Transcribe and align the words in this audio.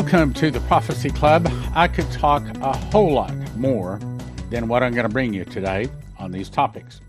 Welcome 0.00 0.32
to 0.34 0.52
the 0.52 0.60
Prophecy 0.60 1.10
Club. 1.10 1.50
I 1.74 1.88
could 1.88 2.08
talk 2.12 2.44
a 2.58 2.76
whole 2.76 3.12
lot 3.12 3.34
more 3.56 3.98
than 4.48 4.68
what 4.68 4.84
I'm 4.84 4.94
going 4.94 5.08
to 5.08 5.12
bring 5.12 5.34
you 5.34 5.44
today 5.44 5.88
on 6.20 6.30
these 6.30 6.48
topics. 6.48 7.00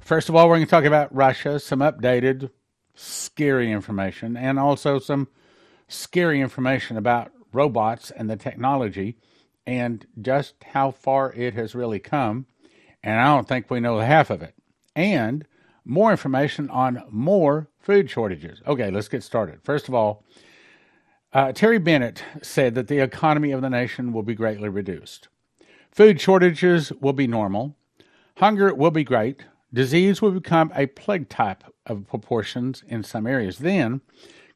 First 0.00 0.28
of 0.28 0.34
all, 0.34 0.48
we're 0.48 0.56
going 0.56 0.66
to 0.66 0.70
talk 0.70 0.82
about 0.82 1.14
Russia, 1.14 1.60
some 1.60 1.78
updated, 1.78 2.50
scary 2.96 3.70
information, 3.70 4.36
and 4.36 4.58
also 4.58 4.98
some 4.98 5.28
scary 5.86 6.40
information 6.40 6.96
about 6.96 7.30
robots 7.52 8.10
and 8.10 8.28
the 8.28 8.34
technology 8.34 9.18
and 9.64 10.04
just 10.20 10.56
how 10.72 10.90
far 10.90 11.32
it 11.34 11.54
has 11.54 11.76
really 11.76 12.00
come. 12.00 12.46
And 13.04 13.20
I 13.20 13.36
don't 13.36 13.46
think 13.46 13.70
we 13.70 13.78
know 13.78 14.00
half 14.00 14.30
of 14.30 14.42
it. 14.42 14.56
And 14.96 15.46
more 15.84 16.10
information 16.10 16.68
on 16.70 17.04
more 17.08 17.68
food 17.78 18.10
shortages. 18.10 18.60
Okay, 18.66 18.90
let's 18.90 19.06
get 19.06 19.22
started. 19.22 19.60
First 19.62 19.86
of 19.86 19.94
all, 19.94 20.24
uh, 21.32 21.52
Terry 21.52 21.78
Bennett 21.78 22.22
said 22.42 22.74
that 22.74 22.88
the 22.88 22.98
economy 22.98 23.52
of 23.52 23.62
the 23.62 23.70
nation 23.70 24.12
will 24.12 24.22
be 24.22 24.34
greatly 24.34 24.68
reduced. 24.68 25.28
Food 25.90 26.20
shortages 26.20 26.92
will 27.00 27.12
be 27.12 27.26
normal. 27.26 27.76
Hunger 28.38 28.74
will 28.74 28.90
be 28.90 29.04
great. 29.04 29.44
Disease 29.72 30.20
will 30.20 30.30
become 30.30 30.72
a 30.74 30.86
plague 30.86 31.28
type 31.28 31.64
of 31.86 32.06
proportions 32.06 32.82
in 32.86 33.02
some 33.02 33.26
areas. 33.26 33.58
Then, 33.58 34.00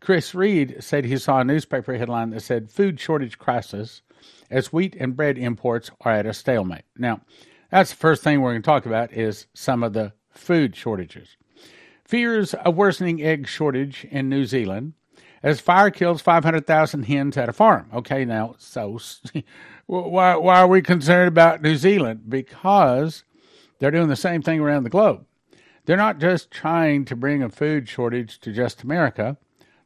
Chris 0.01 0.35
Reed 0.35 0.77
said 0.81 1.05
he 1.05 1.19
saw 1.19 1.41
a 1.41 1.45
newspaper 1.45 1.95
headline 1.97 2.31
that 2.31 2.41
said 2.41 2.71
food 2.71 3.01
shortage 3.01 3.39
crisis 3.39 4.03
as 4.51 4.73
wheat 4.73 4.95
and 4.99 5.17
bread 5.17 5.39
imports 5.39 5.91
are 6.03 6.13
at 6.13 6.27
a 6.27 6.33
stalemate. 6.33 6.85
Now, 6.97 7.21
that's 7.71 7.91
the 7.91 7.97
first 7.97 8.23
thing 8.23 8.41
we're 8.41 8.53
going 8.53 8.63
to 8.63 8.67
talk 8.67 8.87
about 8.87 9.13
is 9.13 9.47
some 9.55 9.83
of 9.83 9.93
the 9.93 10.13
food 10.31 10.77
shortages. 10.77 11.37
Fears 12.05 12.55
of 12.55 12.77
worsening 12.77 13.23
egg 13.23 13.49
shortage 13.49 14.07
in 14.11 14.29
New 14.29 14.45
Zealand 14.45 14.93
as 15.43 15.61
fire 15.61 15.91
kills 15.91 16.23
500,000 16.23 17.05
hens 17.05 17.37
at 17.37 17.49
a 17.49 17.53
farm. 17.53 17.89
Okay, 17.95 18.25
now, 18.25 18.55
so 18.59 18.99
why, 19.87 20.37
why 20.37 20.61
are 20.61 20.69
we 20.69 20.83
concerned 20.83 21.29
about 21.29 21.63
New 21.63 21.77
Zealand? 21.77 22.29
Because 22.29 23.25
they're 23.79 23.91
doing 23.91 24.09
the 24.09 24.17
same 24.17 24.43
thing 24.43 24.61
around 24.61 24.85
the 24.85 24.91
globe. 24.91 25.25
They're 25.85 25.97
not 25.97 26.19
just 26.19 26.51
trying 26.51 27.05
to 27.07 27.17
bring 27.17 27.43
a 27.43 27.49
food 27.49 27.89
shortage 27.89 28.41
to 28.41 28.53
just 28.53 28.83
America, 28.83 29.37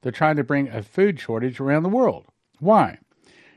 they're 0.03 0.13
trying 0.13 0.37
to 0.37 0.45
bring 0.45 0.69
a 0.69 0.83
food 0.83 1.21
shortage 1.21 1.61
around 1.61 1.83
the 1.83 1.91
world. 1.91 2.27
Why? 2.59 2.99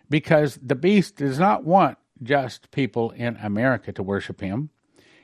Because 0.09 0.59
the 0.61 0.75
beast 0.75 1.17
does 1.17 1.39
not 1.39 1.63
want 1.63 1.97
just 2.21 2.71
people 2.71 3.11
in 3.11 3.37
America 3.37 3.91
to 3.93 4.03
worship 4.03 4.41
him. 4.41 4.69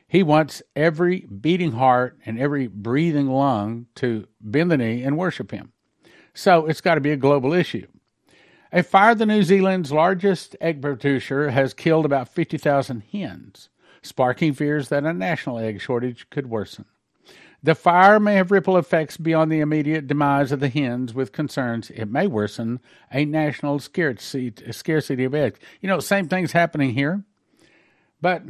He 0.07 0.23
wants 0.23 0.63
every 0.75 1.21
beating 1.21 1.73
heart 1.73 2.17
and 2.25 2.39
every 2.39 2.67
breathing 2.67 3.27
lung 3.27 3.87
to 3.95 4.27
bend 4.41 4.71
the 4.71 4.77
knee 4.77 5.03
and 5.03 5.17
worship 5.17 5.51
him. 5.51 5.73
So 6.33 6.65
it's 6.67 6.81
got 6.81 6.95
to 6.95 7.01
be 7.01 7.11
a 7.11 7.17
global 7.17 7.53
issue. 7.53 7.87
A 8.71 8.83
fire, 8.83 9.15
the 9.15 9.25
New 9.25 9.41
Zealand's 9.41 9.91
largest 9.91 10.55
egg 10.61 10.81
producer, 10.81 11.49
has 11.49 11.73
killed 11.73 12.05
about 12.05 12.29
50,000 12.29 13.01
hens, 13.11 13.69
sparking 14.03 14.53
fears 14.53 14.89
that 14.89 15.05
a 15.05 15.13
national 15.13 15.57
egg 15.57 15.81
shortage 15.81 16.29
could 16.29 16.49
worsen. 16.49 16.85
The 17.61 17.75
fire 17.75 18.19
may 18.19 18.35
have 18.35 18.51
ripple 18.51 18.77
effects 18.77 19.17
beyond 19.17 19.51
the 19.51 19.59
immediate 19.59 20.07
demise 20.07 20.51
of 20.51 20.59
the 20.59 20.69
hens, 20.69 21.13
with 21.13 21.33
concerns 21.33 21.89
it 21.89 22.05
may 22.05 22.27
worsen 22.27 22.79
a 23.11 23.25
national 23.25 23.79
scarcity, 23.79 24.53
scarcity 24.71 25.25
of 25.25 25.35
eggs. 25.35 25.59
You 25.81 25.89
know, 25.89 25.99
same 25.99 26.27
thing's 26.27 26.53
happening 26.53 26.93
here. 26.93 27.23
But 28.21 28.43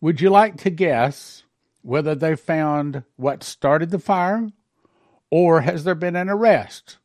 would 0.00 0.20
you 0.20 0.30
like 0.30 0.56
to 0.58 0.70
guess 0.70 1.42
whether 1.82 2.14
they 2.14 2.36
found 2.36 3.02
what 3.16 3.42
started 3.42 3.90
the 3.90 3.98
fire 3.98 4.48
or 5.32 5.62
has 5.62 5.84
there 5.84 5.94
been 5.94 6.14
an 6.14 6.28
arrest? 6.28 6.98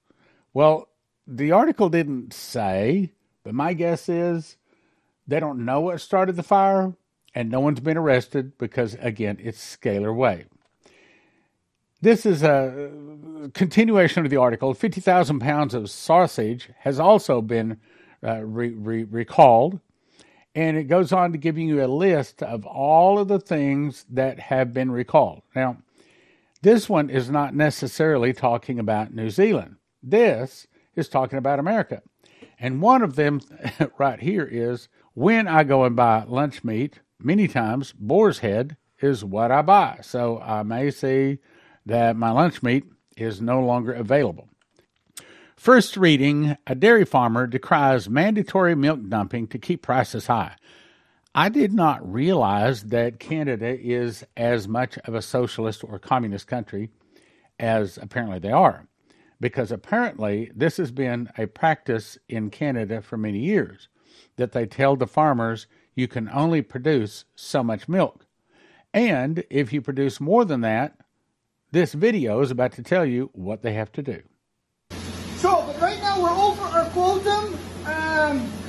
Well, 0.54 0.90
the 1.26 1.54
article 1.54 1.88
didn't 1.88 2.34
say, 2.34 3.14
but 3.46 3.54
my 3.54 3.72
guess 3.72 4.10
is 4.10 4.58
they 5.26 5.40
don't 5.40 5.64
know 5.64 5.80
what 5.80 6.02
started 6.02 6.36
the 6.36 6.44
fire 6.44 6.94
and 7.34 7.50
no 7.50 7.62
one's 7.62 7.80
been 7.80 7.96
arrested 7.96 8.58
because, 8.58 8.98
again, 9.00 9.38
it's 9.42 9.78
scalar 9.78 10.14
wave. 10.14 10.48
This 12.02 12.26
is 12.26 12.44
a 12.44 12.92
continuation 13.54 14.26
of 14.26 14.30
the 14.30 14.38
article. 14.38 14.74
50,000 14.74 15.40
pounds 15.40 15.74
of 15.74 15.90
sausage 15.90 16.70
has 16.80 17.00
also 17.00 17.42
been 17.42 17.80
uh, 18.22 18.42
re- 18.44 18.72
re- 18.72 19.04
recalled. 19.06 19.80
And 20.54 20.76
it 20.76 20.86
goes 20.86 21.14
on 21.14 21.32
to 21.32 21.38
giving 21.38 21.70
you 21.70 21.82
a 21.82 21.88
list 21.88 22.44
of 22.44 22.66
all 22.66 23.20
of 23.20 23.30
the 23.30 23.40
things 23.40 24.06
that 24.10 24.38
have 24.38 24.74
been 24.74 24.92
recalled. 24.92 25.44
Now, 25.56 25.78
this 26.62 26.90
one 26.90 27.10
is 27.10 27.30
not 27.30 27.56
necessarily 27.56 28.34
talking 28.34 28.80
about 28.80 29.14
New 29.14 29.30
Zealand. 29.30 29.76
This 30.02 30.68
is 30.96 31.10
talking 31.10 31.38
about 31.38 31.60
America. 31.60 32.02
And 32.60 32.82
one 32.82 33.02
of 33.02 33.16
them 33.16 33.42
right 33.98 34.20
here 34.20 34.48
is 34.50 34.90
when 35.14 35.48
I 35.48 35.64
go 35.64 35.84
and 35.84 35.96
buy 35.96 36.24
lunch 36.28 36.64
meat, 36.64 37.02
many 37.20 37.48
times 37.48 37.94
boar's 37.94 38.40
head 38.40 38.78
is 39.02 39.24
what 39.24 39.52
I 39.52 39.62
buy. 39.62 40.00
So 40.02 40.40
I 40.40 40.64
may 40.64 40.92
see 40.92 41.40
that 41.86 42.16
my 42.16 42.32
lunch 42.32 42.64
meat 42.64 42.86
is 43.16 43.42
no 43.42 43.62
longer 43.62 43.94
available. 43.94 44.50
First 45.56 45.98
reading 45.98 46.56
A 46.68 46.76
dairy 46.76 47.06
farmer 47.06 47.48
decries 47.48 48.08
mandatory 48.08 48.76
milk 48.76 49.00
dumping 49.10 49.48
to 49.48 49.58
keep 49.58 49.82
prices 49.82 50.28
high. 50.28 50.56
I 51.38 51.50
did 51.50 51.72
not 51.72 52.12
realize 52.12 52.86
that 52.86 53.20
Canada 53.20 53.80
is 53.80 54.26
as 54.36 54.68
much 54.68 54.98
of 55.06 55.14
a 55.14 55.22
socialist 55.22 55.84
or 55.84 56.00
communist 56.00 56.48
country 56.48 56.90
as 57.60 58.00
apparently 58.00 58.40
they 58.40 58.50
are, 58.50 58.88
because 59.40 59.72
apparently 59.72 60.52
this 60.56 60.78
has 60.78 60.92
been 60.92 61.30
a 61.38 61.46
practice 61.46 62.18
in 62.28 62.50
Canada 62.50 63.04
for 63.04 63.18
many 63.18 63.38
years 63.38 63.88
that 64.38 64.54
they 64.54 64.66
tell 64.66 64.96
the 64.96 65.06
farmers 65.06 65.68
you 65.94 66.08
can 66.08 66.28
only 66.30 66.64
produce 66.64 67.26
so 67.36 67.62
much 67.64 67.88
milk. 67.88 68.26
And 68.92 69.44
if 69.52 69.72
you 69.72 69.80
produce 69.80 70.20
more 70.20 70.44
than 70.44 70.62
that, 70.62 70.98
this 71.72 71.94
video 71.94 72.42
is 72.42 72.50
about 72.50 72.72
to 72.74 72.82
tell 72.82 73.06
you 73.06 73.30
what 73.34 73.62
they 73.62 73.74
have 73.74 73.92
to 73.92 74.02
do. 74.02 74.24
So, 75.36 75.64
but 75.68 75.80
right 75.80 76.00
now 76.00 76.20
we're 76.20 76.32
over 76.32 76.64
our 76.64 76.90
quota. 76.90 77.56
Um, 77.86 78.67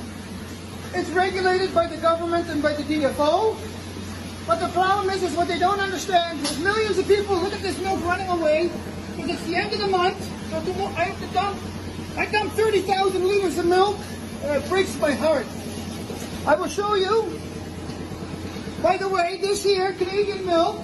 it's 0.94 1.10
regulated 1.10 1.74
by 1.74 1.86
the 1.86 1.96
government 1.96 2.48
and 2.48 2.62
by 2.62 2.72
the 2.74 2.82
DFO. 2.82 3.56
But 4.46 4.60
the 4.60 4.68
problem 4.68 5.10
is, 5.10 5.22
is 5.22 5.36
what 5.36 5.48
they 5.48 5.58
don't 5.58 5.80
understand 5.80 6.40
is 6.40 6.58
millions 6.60 6.98
of 6.98 7.06
people 7.06 7.36
look 7.36 7.52
at 7.52 7.60
this 7.60 7.78
milk 7.80 8.02
running 8.04 8.28
away 8.28 8.70
because 9.16 9.30
it's 9.30 9.44
the 9.44 9.56
end 9.56 9.72
of 9.72 9.80
the 9.80 9.88
month. 9.88 10.18
So 10.50 10.56
I 10.96 11.04
have 11.04 11.20
to 11.20 11.34
dump, 11.34 11.58
I 12.16 12.26
dump 12.26 12.52
30,000 12.52 13.26
liters 13.26 13.58
of 13.58 13.66
milk. 13.66 13.98
And 14.42 14.62
it 14.62 14.68
breaks 14.68 14.98
my 15.00 15.12
heart. 15.12 15.46
I 16.46 16.54
will 16.54 16.68
show 16.68 16.94
you. 16.94 17.38
By 18.82 18.96
the 18.96 19.08
way, 19.08 19.38
this 19.40 19.64
here, 19.64 19.92
Canadian 19.94 20.46
milk, 20.46 20.80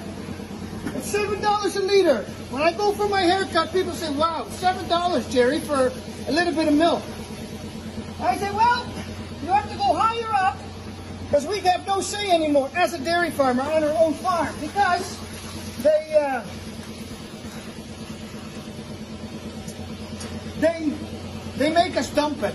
it's 0.86 1.14
$7 1.14 1.76
a 1.76 1.80
liter. 1.80 2.24
When 2.50 2.60
I 2.60 2.72
go 2.72 2.92
for 2.92 3.08
my 3.08 3.22
haircut, 3.22 3.72
people 3.72 3.92
say, 3.92 4.10
wow, 4.12 4.46
$7, 4.48 5.30
Jerry, 5.30 5.60
for 5.60 5.92
a 6.26 6.32
little 6.32 6.52
bit 6.52 6.66
of 6.66 6.74
milk. 6.74 7.02
I 8.20 8.36
say, 8.36 8.50
well, 8.50 8.84
go 9.86 9.94
higher 9.94 10.32
up 10.46 10.56
because 11.24 11.46
we 11.46 11.58
have 11.60 11.86
no 11.86 12.00
say 12.00 12.30
anymore 12.30 12.70
as 12.74 12.94
a 12.94 12.98
dairy 12.98 13.30
farmer 13.30 13.62
on 13.62 13.84
our 13.84 13.96
own 13.98 14.14
farm 14.14 14.54
because 14.60 15.18
they 15.82 16.16
uh, 16.20 16.44
they 20.60 20.92
they 21.56 21.72
make 21.72 21.96
us 21.96 22.10
dump 22.14 22.42
it. 22.42 22.54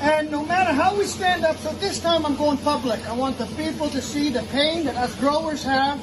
And 0.00 0.30
no 0.30 0.44
matter 0.44 0.72
how 0.72 0.96
we 0.98 1.04
stand 1.04 1.44
up, 1.44 1.56
so 1.56 1.72
this 1.74 1.98
time 2.00 2.26
I'm 2.26 2.36
going 2.36 2.58
public. 2.58 3.00
I 3.08 3.14
want 3.14 3.38
the 3.38 3.46
people 3.46 3.88
to 3.88 4.02
see 4.02 4.28
the 4.28 4.42
pain 4.44 4.84
that 4.84 4.96
us 4.96 5.14
growers 5.18 5.62
have. 5.62 6.02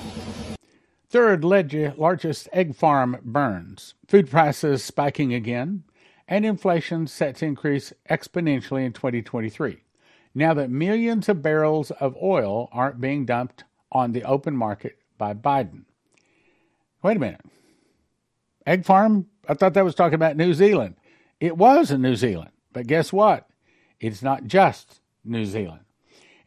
Third 1.10 1.44
largest 1.44 2.48
egg 2.54 2.74
farm 2.74 3.18
burns. 3.24 3.96
Food 4.08 4.30
prices 4.30 4.84
spiking 4.84 5.34
again 5.34 5.84
and 6.32 6.46
inflation 6.46 7.06
set 7.06 7.36
to 7.36 7.46
increase 7.46 7.92
exponentially 8.10 8.86
in 8.86 8.94
2023 8.94 9.84
now 10.34 10.54
that 10.54 10.70
millions 10.70 11.28
of 11.28 11.42
barrels 11.42 11.92
of 11.92 12.16
oil 12.22 12.70
aren't 12.72 13.02
being 13.02 13.26
dumped 13.26 13.66
on 13.92 14.14
the 14.14 14.24
open 14.24 14.56
market 14.56 14.98
by 15.18 15.34
Biden. 15.34 15.84
Wait 17.04 17.18
a 17.18 17.20
minute. 17.20 17.42
Egg 18.66 18.86
farm? 18.86 19.28
I 19.50 19.56
thought 19.56 19.74
that 19.74 19.84
was 19.84 19.94
talking 19.94 20.16
about 20.16 20.38
New 20.38 20.54
Zealand. 20.54 20.96
It 21.42 21.58
was 21.58 21.92
in 21.92 22.02
New 22.02 22.16
Zealand, 22.16 22.52
but 22.72 22.88
guess 22.88 23.12
what? 23.12 23.50
It's 24.00 24.22
not 24.22 24.46
just 24.46 25.02
New 25.26 25.46
Zealand. 25.46 25.82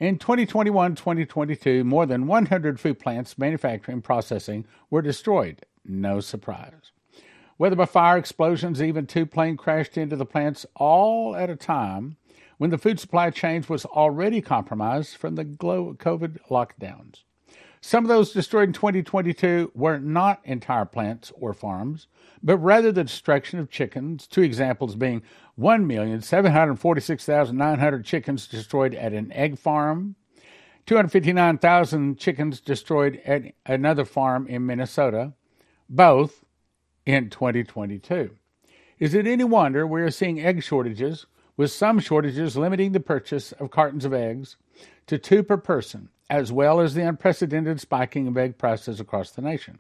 In 0.00 0.19
2021 0.19 0.94
2022, 0.94 1.84
more 1.84 2.06
than 2.06 2.26
100 2.26 2.80
food 2.80 2.98
plants 2.98 3.37
manufacturing 3.37 4.00
processing 4.00 4.64
were 4.88 5.02
destroyed. 5.02 5.66
No 5.84 6.20
surprise 6.20 6.94
whether 7.56 7.76
by 7.76 7.86
fire, 7.86 8.18
explosions, 8.18 8.82
even 8.82 9.06
two 9.06 9.26
planes 9.26 9.60
crashed 9.60 9.96
into 9.96 10.16
the 10.16 10.26
plants, 10.26 10.66
all 10.74 11.36
at 11.36 11.50
a 11.50 11.56
time 11.56 12.16
when 12.58 12.70
the 12.70 12.78
food 12.78 13.00
supply 13.00 13.30
chain 13.30 13.64
was 13.68 13.84
already 13.84 14.40
compromised 14.40 15.16
from 15.16 15.34
the 15.34 15.44
COVID 15.44 16.38
lockdowns. 16.50 17.24
Some 17.80 18.04
of 18.04 18.08
those 18.08 18.32
destroyed 18.32 18.68
in 18.70 18.72
2022 18.72 19.72
were 19.74 19.98
not 19.98 20.40
entire 20.44 20.86
plants 20.86 21.30
or 21.34 21.52
farms, 21.52 22.06
but 22.42 22.56
rather 22.58 22.90
the 22.90 23.04
destruction 23.04 23.58
of 23.58 23.70
chickens. 23.70 24.26
Two 24.26 24.40
examples 24.40 24.96
being 24.96 25.22
1,746,900 25.58 28.04
chickens 28.04 28.46
destroyed 28.46 28.94
at 28.94 29.12
an 29.12 29.30
egg 29.32 29.58
farm, 29.58 30.16
259,000 30.86 32.18
chickens 32.18 32.60
destroyed 32.60 33.20
at 33.24 33.42
another 33.66 34.04
farm 34.04 34.46
in 34.46 34.66
Minnesota, 34.66 35.32
both 35.88 36.44
in 37.06 37.30
2022. 37.30 38.30
Is 38.98 39.14
it 39.14 39.26
any 39.26 39.44
wonder 39.44 39.86
we 39.86 40.02
are 40.02 40.10
seeing 40.10 40.40
egg 40.40 40.62
shortages, 40.62 41.26
with 41.56 41.70
some 41.70 41.98
shortages 41.98 42.56
limiting 42.56 42.92
the 42.92 43.00
purchase 43.00 43.52
of 43.52 43.70
cartons 43.70 44.04
of 44.04 44.12
eggs 44.12 44.56
to 45.06 45.18
two 45.18 45.42
per 45.42 45.56
person? 45.56 46.08
as 46.30 46.50
well 46.50 46.80
as 46.80 46.94
the 46.94 47.06
unprecedented 47.06 47.80
spiking 47.80 48.26
of 48.26 48.36
egg 48.36 48.58
prices 48.58 49.00
across 49.00 49.30
the 49.30 49.42
nation. 49.42 49.78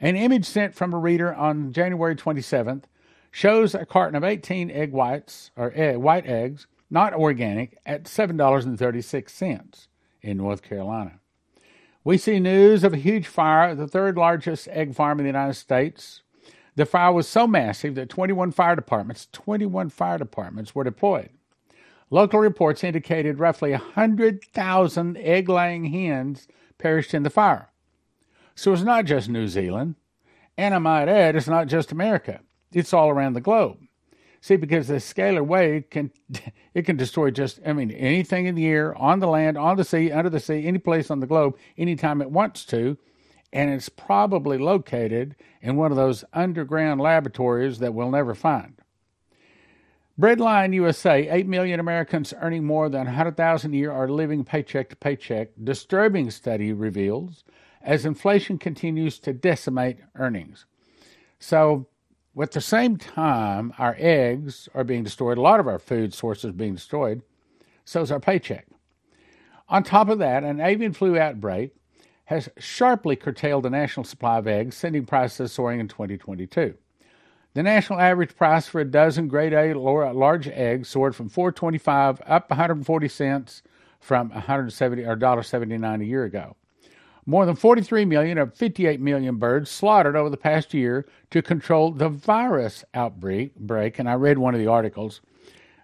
An 0.00 0.16
image 0.16 0.44
sent 0.44 0.74
from 0.74 0.94
a 0.94 0.98
reader 0.98 1.34
on 1.34 1.72
January 1.72 2.14
27th 2.14 2.84
shows 3.30 3.74
a 3.74 3.84
carton 3.84 4.16
of 4.16 4.24
18 4.24 4.70
egg 4.70 4.92
whites 4.92 5.50
or 5.56 5.72
egg, 5.74 5.96
white 5.96 6.26
eggs, 6.26 6.66
not 6.90 7.12
organic, 7.12 7.76
at 7.84 8.04
$7.36 8.04 9.88
in 10.22 10.36
North 10.36 10.62
Carolina. 10.62 11.20
We 12.04 12.16
see 12.16 12.40
news 12.40 12.84
of 12.84 12.94
a 12.94 12.98
huge 12.98 13.26
fire 13.26 13.70
at 13.70 13.76
the 13.76 13.88
third 13.88 14.16
largest 14.16 14.68
egg 14.68 14.94
farm 14.94 15.18
in 15.18 15.24
the 15.24 15.28
United 15.28 15.54
States. 15.54 16.22
The 16.78 16.86
fire 16.86 17.10
was 17.10 17.26
so 17.26 17.48
massive 17.48 17.96
that 17.96 18.08
21 18.08 18.52
fire 18.52 18.76
departments, 18.76 19.26
21 19.32 19.88
fire 19.88 20.16
departments 20.16 20.76
were 20.76 20.84
deployed. 20.84 21.30
Local 22.08 22.38
reports 22.38 22.84
indicated 22.84 23.40
roughly 23.40 23.72
100,000 23.72 25.16
egg 25.16 25.48
laying 25.48 25.86
hens 25.86 26.46
perished 26.78 27.14
in 27.14 27.24
the 27.24 27.30
fire. 27.30 27.72
So 28.54 28.72
it's 28.72 28.84
not 28.84 29.06
just 29.06 29.28
New 29.28 29.48
Zealand. 29.48 29.96
And 30.56 30.72
I 30.72 30.78
might 30.78 31.08
add, 31.08 31.34
it's 31.34 31.48
not 31.48 31.66
just 31.66 31.90
America, 31.90 32.42
it's 32.70 32.92
all 32.92 33.10
around 33.10 33.32
the 33.32 33.40
globe. 33.40 33.78
See, 34.40 34.54
because 34.54 34.86
the 34.86 34.98
scalar 34.98 35.44
wave 35.44 35.90
can 35.90 36.12
it 36.74 36.82
can 36.82 36.96
destroy 36.96 37.32
just 37.32 37.58
I 37.66 37.72
mean 37.72 37.90
anything 37.90 38.46
in 38.46 38.54
the 38.54 38.68
air, 38.68 38.96
on 38.96 39.18
the 39.18 39.26
land, 39.26 39.58
on 39.58 39.76
the 39.76 39.84
sea, 39.84 40.12
under 40.12 40.30
the 40.30 40.38
sea, 40.38 40.64
any 40.64 40.78
place 40.78 41.10
on 41.10 41.18
the 41.18 41.26
globe, 41.26 41.58
anytime 41.76 42.22
it 42.22 42.30
wants 42.30 42.64
to, 42.66 42.96
and 43.52 43.70
it's 43.70 43.88
probably 43.88 44.58
located 44.58 45.34
in 45.62 45.76
one 45.76 45.90
of 45.90 45.96
those 45.96 46.24
underground 46.32 47.00
laboratories 47.00 47.78
that 47.78 47.94
we'll 47.94 48.10
never 48.10 48.34
find. 48.34 48.74
Breadline 50.20 50.74
USA, 50.74 51.28
8 51.28 51.46
million 51.46 51.78
Americans 51.78 52.34
earning 52.40 52.64
more 52.64 52.88
than 52.88 53.04
100,000 53.04 53.72
a 53.72 53.76
year 53.76 53.92
are 53.92 54.08
living 54.08 54.44
paycheck 54.44 54.90
to 54.90 54.96
paycheck. 54.96 55.50
Disturbing 55.62 56.30
study 56.32 56.72
reveals 56.72 57.44
as 57.82 58.04
inflation 58.04 58.58
continues 58.58 59.20
to 59.20 59.32
decimate 59.32 59.98
earnings. 60.16 60.66
So, 61.38 61.86
at 62.40 62.50
the 62.50 62.60
same 62.60 62.96
time, 62.96 63.72
our 63.78 63.96
eggs 63.98 64.68
are 64.74 64.84
being 64.84 65.04
destroyed, 65.04 65.38
a 65.38 65.40
lot 65.40 65.60
of 65.60 65.68
our 65.68 65.78
food 65.78 66.12
sources 66.12 66.52
being 66.52 66.74
destroyed, 66.74 67.22
so 67.84 68.02
is 68.02 68.12
our 68.12 68.20
paycheck. 68.20 68.66
On 69.68 69.82
top 69.82 70.08
of 70.08 70.18
that, 70.18 70.44
an 70.44 70.60
avian 70.60 70.92
flu 70.92 71.18
outbreak 71.18 71.74
has 72.28 72.50
sharply 72.58 73.16
curtailed 73.16 73.62
the 73.62 73.70
national 73.70 74.04
supply 74.04 74.36
of 74.36 74.46
eggs, 74.46 74.76
sending 74.76 75.06
prices 75.06 75.50
soaring 75.50 75.80
in 75.80 75.88
2022. 75.88 76.74
The 77.54 77.62
national 77.62 78.00
average 78.00 78.36
price 78.36 78.68
for 78.68 78.82
a 78.82 78.84
dozen 78.84 79.28
grade 79.28 79.54
A 79.54 79.72
large 79.72 80.46
eggs 80.46 80.90
soared 80.90 81.16
from 81.16 81.30
4.25 81.30 82.20
up 82.26 82.50
140 82.50 83.08
cents 83.08 83.62
from 83.98 84.28
170 84.28 85.04
or 85.04 85.16
$1.79 85.16 86.02
a 86.02 86.04
year 86.04 86.24
ago. 86.24 86.54
More 87.24 87.46
than 87.46 87.56
43 87.56 88.04
million 88.04 88.36
of 88.36 88.54
58 88.54 89.00
million 89.00 89.36
birds 89.38 89.70
slaughtered 89.70 90.14
over 90.14 90.28
the 90.28 90.36
past 90.36 90.74
year 90.74 91.06
to 91.30 91.40
control 91.40 91.92
the 91.92 92.10
virus 92.10 92.84
outbreak. 92.92 93.56
Break, 93.56 93.98
and 93.98 94.06
I 94.06 94.16
read 94.16 94.36
one 94.36 94.54
of 94.54 94.60
the 94.60 94.66
articles. 94.66 95.22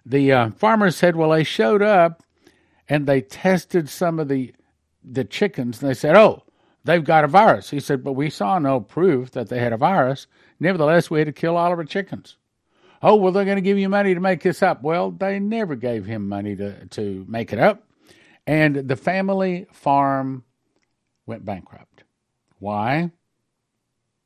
The 0.05 0.31
uh, 0.31 0.49
farmers 0.51 0.95
said, 0.95 1.15
well, 1.15 1.31
they 1.31 1.43
showed 1.43 1.81
up 1.81 2.21
and 2.87 3.07
they 3.07 3.21
tested 3.21 3.89
some 3.89 4.19
of 4.19 4.27
the 4.27 4.53
the 5.09 5.23
chickens, 5.23 5.81
and 5.81 5.89
they 5.89 5.93
said, 5.93 6.15
oh, 6.15 6.43
they've 6.83 7.03
got 7.03 7.23
a 7.23 7.27
virus. 7.27 7.69
He 7.69 7.79
said, 7.79 8.03
but 8.03 8.13
we 8.13 8.29
saw 8.29 8.59
no 8.59 8.79
proof 8.79 9.31
that 9.31 9.49
they 9.49 9.59
had 9.59 9.73
a 9.73 9.77
virus. 9.77 10.27
Nevertheless, 10.59 11.09
we 11.09 11.19
had 11.19 11.27
to 11.27 11.33
kill 11.33 11.57
all 11.57 11.71
of 11.71 11.77
our 11.77 11.85
chickens. 11.85 12.37
Oh, 13.01 13.15
well, 13.15 13.31
they're 13.31 13.45
going 13.45 13.57
to 13.57 13.61
give 13.61 13.77
you 13.77 13.89
money 13.89 14.13
to 14.13 14.19
make 14.19 14.41
this 14.41 14.63
up. 14.63 14.81
Well, 14.81 15.11
they 15.11 15.39
never 15.39 15.75
gave 15.75 16.05
him 16.05 16.27
money 16.27 16.55
to, 16.55 16.85
to 16.87 17.25
make 17.27 17.53
it 17.53 17.59
up. 17.59 17.83
And 18.47 18.75
the 18.75 18.95
family 18.95 19.67
farm 19.71 20.43
went 21.25 21.45
bankrupt. 21.45 22.03
Why? 22.59 23.11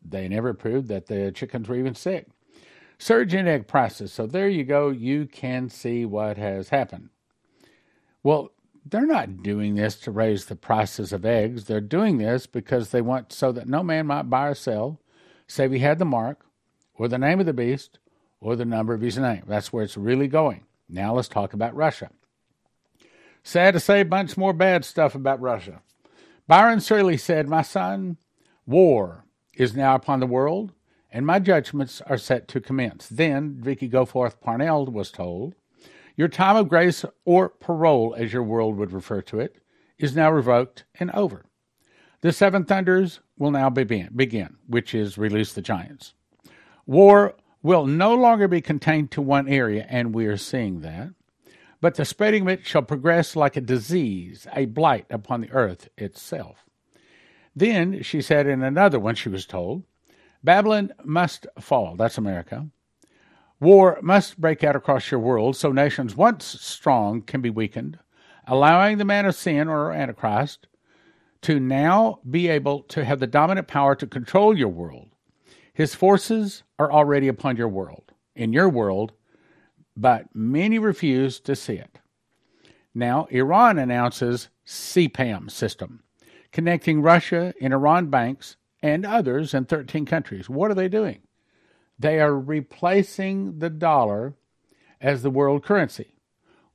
They 0.07 0.27
never 0.27 0.53
proved 0.53 0.87
that 0.89 1.07
the 1.07 1.31
chickens 1.31 1.67
were 1.67 1.75
even 1.75 1.95
sick. 1.95 2.27
Surge 2.97 3.33
in 3.33 3.47
egg 3.47 3.67
prices. 3.67 4.13
So 4.13 4.27
there 4.27 4.49
you 4.49 4.63
go. 4.63 4.89
You 4.89 5.25
can 5.25 5.69
see 5.69 6.05
what 6.05 6.37
has 6.37 6.69
happened. 6.69 7.09
Well, 8.23 8.51
they're 8.89 9.05
not 9.05 9.43
doing 9.43 9.75
this 9.75 9.95
to 10.01 10.11
raise 10.11 10.45
the 10.45 10.55
prices 10.55 11.13
of 11.13 11.25
eggs. 11.25 11.65
They're 11.65 11.81
doing 11.81 12.17
this 12.17 12.47
because 12.47 12.89
they 12.89 13.01
want 13.01 13.31
so 13.31 13.51
that 13.51 13.67
no 13.67 13.83
man 13.83 14.07
might 14.07 14.29
buy 14.29 14.47
or 14.47 14.55
sell 14.55 14.99
save 15.49 15.71
he 15.71 15.79
had 15.79 15.99
the 15.99 16.05
mark, 16.05 16.45
or 16.93 17.07
the 17.07 17.17
name 17.17 17.39
of 17.39 17.45
the 17.45 17.53
beast, 17.53 17.99
or 18.39 18.55
the 18.55 18.65
number 18.65 18.93
of 18.93 19.01
his 19.01 19.17
name. 19.17 19.43
That's 19.47 19.73
where 19.73 19.83
it's 19.83 19.97
really 19.97 20.27
going. 20.27 20.65
Now 20.87 21.13
let's 21.15 21.27
talk 21.27 21.53
about 21.53 21.75
Russia. 21.75 22.11
Sad 23.43 23.73
to 23.73 23.79
say, 23.79 24.01
a 24.01 24.05
bunch 24.05 24.37
more 24.37 24.53
bad 24.53 24.85
stuff 24.85 25.15
about 25.15 25.41
Russia. 25.41 25.81
Byron 26.47 26.79
Shirley 26.79 27.17
said, 27.17 27.47
My 27.47 27.61
son, 27.61 28.17
war 28.65 29.25
is 29.53 29.75
now 29.75 29.95
upon 29.95 30.19
the 30.19 30.27
world, 30.27 30.73
and 31.11 31.25
my 31.25 31.39
judgments 31.39 32.01
are 32.05 32.17
set 32.17 32.47
to 32.49 32.61
commence. 32.61 33.07
Then 33.07 33.57
Vicky 33.59 33.89
Goforth 33.89 34.39
Parnell 34.39 34.85
was 34.85 35.11
told, 35.11 35.55
Your 36.19 36.27
time 36.27 36.57
of 36.57 36.67
grace, 36.67 37.05
or 37.23 37.47
parole, 37.47 38.13
as 38.17 38.33
your 38.33 38.43
world 38.43 38.75
would 38.75 38.91
refer 38.91 39.21
to 39.21 39.39
it, 39.39 39.55
is 39.97 40.17
now 40.17 40.29
revoked 40.29 40.83
and 40.99 41.09
over. 41.11 41.45
The 42.19 42.33
seven 42.33 42.65
thunders 42.65 43.21
will 43.37 43.51
now 43.51 43.69
begin, 43.69 44.57
which 44.67 44.93
is 44.93 45.17
release 45.17 45.53
the 45.53 45.61
giants. 45.61 46.15
War 46.85 47.35
will 47.63 47.85
no 47.85 48.15
longer 48.15 48.49
be 48.49 48.59
contained 48.59 49.11
to 49.11 49.21
one 49.21 49.47
area, 49.47 49.87
and 49.89 50.13
we 50.13 50.25
are 50.25 50.35
seeing 50.35 50.81
that, 50.81 51.11
but 51.79 51.95
the 51.95 52.03
spreading 52.03 52.41
of 52.41 52.49
it 52.49 52.67
shall 52.67 52.81
progress 52.81 53.37
like 53.37 53.55
a 53.55 53.61
disease, 53.61 54.45
a 54.53 54.65
blight 54.65 55.05
upon 55.09 55.39
the 55.39 55.51
earth 55.51 55.87
itself. 55.97 56.65
Then, 57.55 58.03
she 58.03 58.21
said 58.21 58.45
in 58.45 58.61
another 58.61 58.99
one, 58.99 59.15
she 59.15 59.29
was 59.29 59.45
told, 59.45 59.83
Babylon 60.43 60.91
must 61.01 61.47
fall. 61.61 61.95
That's 61.95 62.17
America. 62.17 62.67
War 63.59 63.99
must 64.01 64.39
break 64.39 64.63
out 64.63 64.75
across 64.75 65.11
your 65.11 65.19
world 65.19 65.55
so 65.55 65.71
nations 65.71 66.15
once 66.15 66.45
strong 66.45 67.21
can 67.21 67.41
be 67.41 67.49
weakened, 67.49 67.99
allowing 68.47 68.97
the 68.97 69.05
man 69.05 69.25
of 69.25 69.35
sin 69.35 69.67
or 69.67 69.91
Antichrist 69.91 70.67
to 71.41 71.59
now 71.59 72.19
be 72.29 72.47
able 72.47 72.83
to 72.83 73.03
have 73.03 73.19
the 73.19 73.27
dominant 73.27 73.67
power 73.67 73.95
to 73.95 74.07
control 74.07 74.57
your 74.57 74.69
world. 74.69 75.09
His 75.73 75.95
forces 75.95 76.63
are 76.77 76.91
already 76.91 77.27
upon 77.27 77.57
your 77.57 77.67
world, 77.67 78.13
in 78.35 78.53
your 78.53 78.69
world, 78.69 79.13
but 79.95 80.33
many 80.33 80.79
refuse 80.79 81.39
to 81.41 81.55
see 81.55 81.75
it. 81.75 81.99
Now, 82.93 83.27
Iran 83.29 83.77
announces 83.77 84.49
SEPAM 84.65 85.49
system, 85.49 86.03
connecting 86.51 87.01
Russia 87.01 87.53
and 87.61 87.73
Iran 87.73 88.07
banks 88.07 88.55
and 88.81 89.05
others 89.05 89.53
in 89.53 89.65
13 89.65 90.05
countries. 90.05 90.49
What 90.49 90.71
are 90.71 90.75
they 90.75 90.87
doing? 90.87 91.19
They 91.99 92.19
are 92.19 92.39
replacing 92.39 93.59
the 93.59 93.69
dollar 93.69 94.35
as 95.01 95.21
the 95.21 95.29
world 95.29 95.63
currency. 95.63 96.15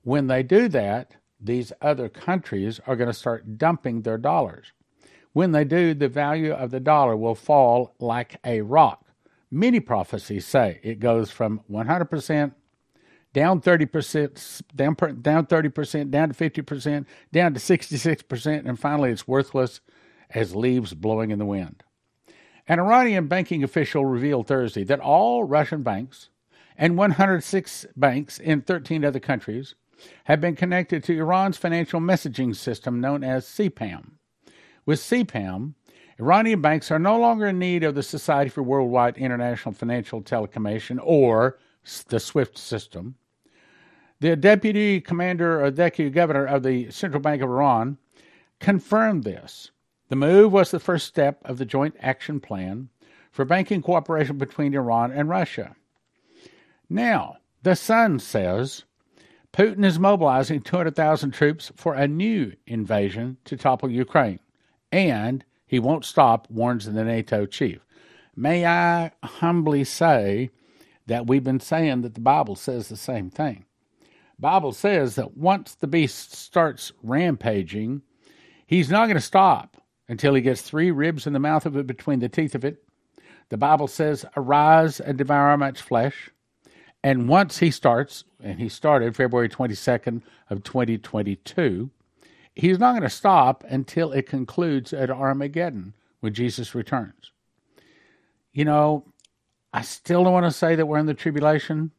When 0.02 0.26
they 0.26 0.42
do 0.42 0.68
that, 0.68 1.16
these 1.40 1.72
other 1.80 2.08
countries 2.08 2.80
are 2.86 2.96
going 2.96 3.08
to 3.08 3.14
start 3.14 3.58
dumping 3.58 4.02
their 4.02 4.18
dollars. 4.18 4.72
When 5.32 5.52
they 5.52 5.64
do, 5.64 5.94
the 5.94 6.08
value 6.08 6.52
of 6.52 6.70
the 6.70 6.80
dollar 6.80 7.16
will 7.16 7.34
fall 7.34 7.94
like 7.98 8.36
a 8.44 8.60
rock. 8.60 9.04
Many 9.50 9.80
prophecies 9.80 10.46
say 10.46 10.80
it 10.82 11.00
goes 11.00 11.30
from 11.30 11.60
100% 11.70 12.52
down 13.34 13.60
30%, 13.60 14.62
down, 14.74 14.94
down 15.20 15.46
30%, 15.46 16.10
down 16.10 16.28
to 16.30 16.34
50%, 16.34 17.06
down 17.32 17.54
to 17.54 17.60
66%, 17.60 18.66
and 18.66 18.80
finally 18.80 19.10
it's 19.10 19.28
worthless 19.28 19.80
as 20.30 20.56
leaves 20.56 20.94
blowing 20.94 21.30
in 21.30 21.38
the 21.38 21.44
wind. 21.44 21.83
An 22.66 22.80
Iranian 22.80 23.26
banking 23.26 23.62
official 23.62 24.06
revealed 24.06 24.46
Thursday 24.46 24.84
that 24.84 25.00
all 25.00 25.44
Russian 25.44 25.82
banks 25.82 26.30
and 26.78 26.96
106 26.96 27.86
banks 27.94 28.38
in 28.38 28.62
13 28.62 29.04
other 29.04 29.20
countries 29.20 29.74
have 30.24 30.40
been 30.40 30.56
connected 30.56 31.04
to 31.04 31.18
Iran's 31.18 31.58
financial 31.58 32.00
messaging 32.00 32.56
system 32.56 33.00
known 33.00 33.22
as 33.22 33.46
SEPAM. 33.46 34.12
With 34.86 34.98
SEPAM, 34.98 35.74
Iranian 36.18 36.62
banks 36.62 36.90
are 36.90 36.98
no 36.98 37.18
longer 37.18 37.46
in 37.48 37.58
need 37.58 37.84
of 37.84 37.94
the 37.94 38.02
Society 38.02 38.48
for 38.48 38.62
Worldwide 38.62 39.18
International 39.18 39.74
Financial 39.74 40.22
Telecommunication, 40.22 40.98
or 41.02 41.58
the 42.08 42.20
SWIFT 42.20 42.56
system. 42.56 43.16
The 44.20 44.36
deputy 44.36 45.00
commander 45.00 45.62
or 45.62 45.70
deputy 45.70 46.10
governor 46.10 46.46
of 46.46 46.62
the 46.62 46.90
Central 46.90 47.20
Bank 47.20 47.42
of 47.42 47.50
Iran 47.50 47.98
confirmed 48.58 49.24
this. 49.24 49.70
The 50.08 50.16
move 50.16 50.52
was 50.52 50.70
the 50.70 50.80
first 50.80 51.06
step 51.06 51.40
of 51.44 51.58
the 51.58 51.64
joint 51.64 51.96
action 51.98 52.38
plan 52.38 52.90
for 53.32 53.44
banking 53.44 53.82
cooperation 53.82 54.38
between 54.38 54.74
Iran 54.74 55.10
and 55.10 55.28
Russia. 55.28 55.76
Now, 56.90 57.38
the 57.62 57.74
Sun 57.74 58.18
says 58.18 58.84
Putin 59.52 59.84
is 59.84 59.98
mobilizing 59.98 60.60
200,000 60.60 61.30
troops 61.30 61.72
for 61.74 61.94
a 61.94 62.06
new 62.06 62.52
invasion 62.66 63.38
to 63.44 63.56
topple 63.56 63.90
Ukraine, 63.90 64.40
and 64.92 65.44
he 65.66 65.78
won't 65.78 66.04
stop, 66.04 66.50
warns 66.50 66.84
the 66.84 67.04
NATO 67.04 67.46
chief. 67.46 67.84
May 68.36 68.66
I 68.66 69.12
humbly 69.22 69.84
say 69.84 70.50
that 71.06 71.26
we've 71.26 71.44
been 71.44 71.60
saying 71.60 72.02
that 72.02 72.14
the 72.14 72.20
Bible 72.20 72.56
says 72.56 72.88
the 72.88 72.96
same 72.96 73.30
thing. 73.30 73.64
Bible 74.38 74.72
says 74.72 75.14
that 75.14 75.36
once 75.36 75.74
the 75.74 75.86
beast 75.86 76.34
starts 76.34 76.92
rampaging, 77.02 78.02
he's 78.66 78.90
not 78.90 79.06
going 79.06 79.16
to 79.16 79.20
stop 79.20 79.80
until 80.08 80.34
he 80.34 80.42
gets 80.42 80.62
three 80.62 80.90
ribs 80.90 81.26
in 81.26 81.32
the 81.32 81.38
mouth 81.38 81.66
of 81.66 81.76
it 81.76 81.86
between 81.86 82.20
the 82.20 82.28
teeth 82.28 82.54
of 82.54 82.64
it. 82.64 82.82
The 83.48 83.56
Bible 83.56 83.88
says, 83.88 84.24
"Arise 84.36 85.00
and 85.00 85.18
devour 85.18 85.56
much 85.56 85.80
flesh." 85.80 86.30
And 87.02 87.28
once 87.28 87.58
he 87.58 87.70
starts, 87.70 88.24
and 88.42 88.58
he 88.58 88.68
started 88.68 89.14
February 89.14 89.48
22nd 89.48 90.22
of 90.48 90.62
2022, 90.62 91.90
he's 92.54 92.78
not 92.78 92.92
going 92.92 93.02
to 93.02 93.10
stop 93.10 93.62
until 93.68 94.12
it 94.12 94.26
concludes 94.26 94.92
at 94.92 95.10
Armageddon 95.10 95.92
when 96.20 96.32
Jesus 96.32 96.74
returns. 96.74 97.32
You 98.52 98.64
know, 98.64 99.04
I 99.72 99.82
still 99.82 100.24
don't 100.24 100.32
want 100.32 100.46
to 100.46 100.52
say 100.52 100.76
that 100.76 100.86
we're 100.86 100.98
in 100.98 101.06
the 101.06 101.14
tribulation, 101.14 101.90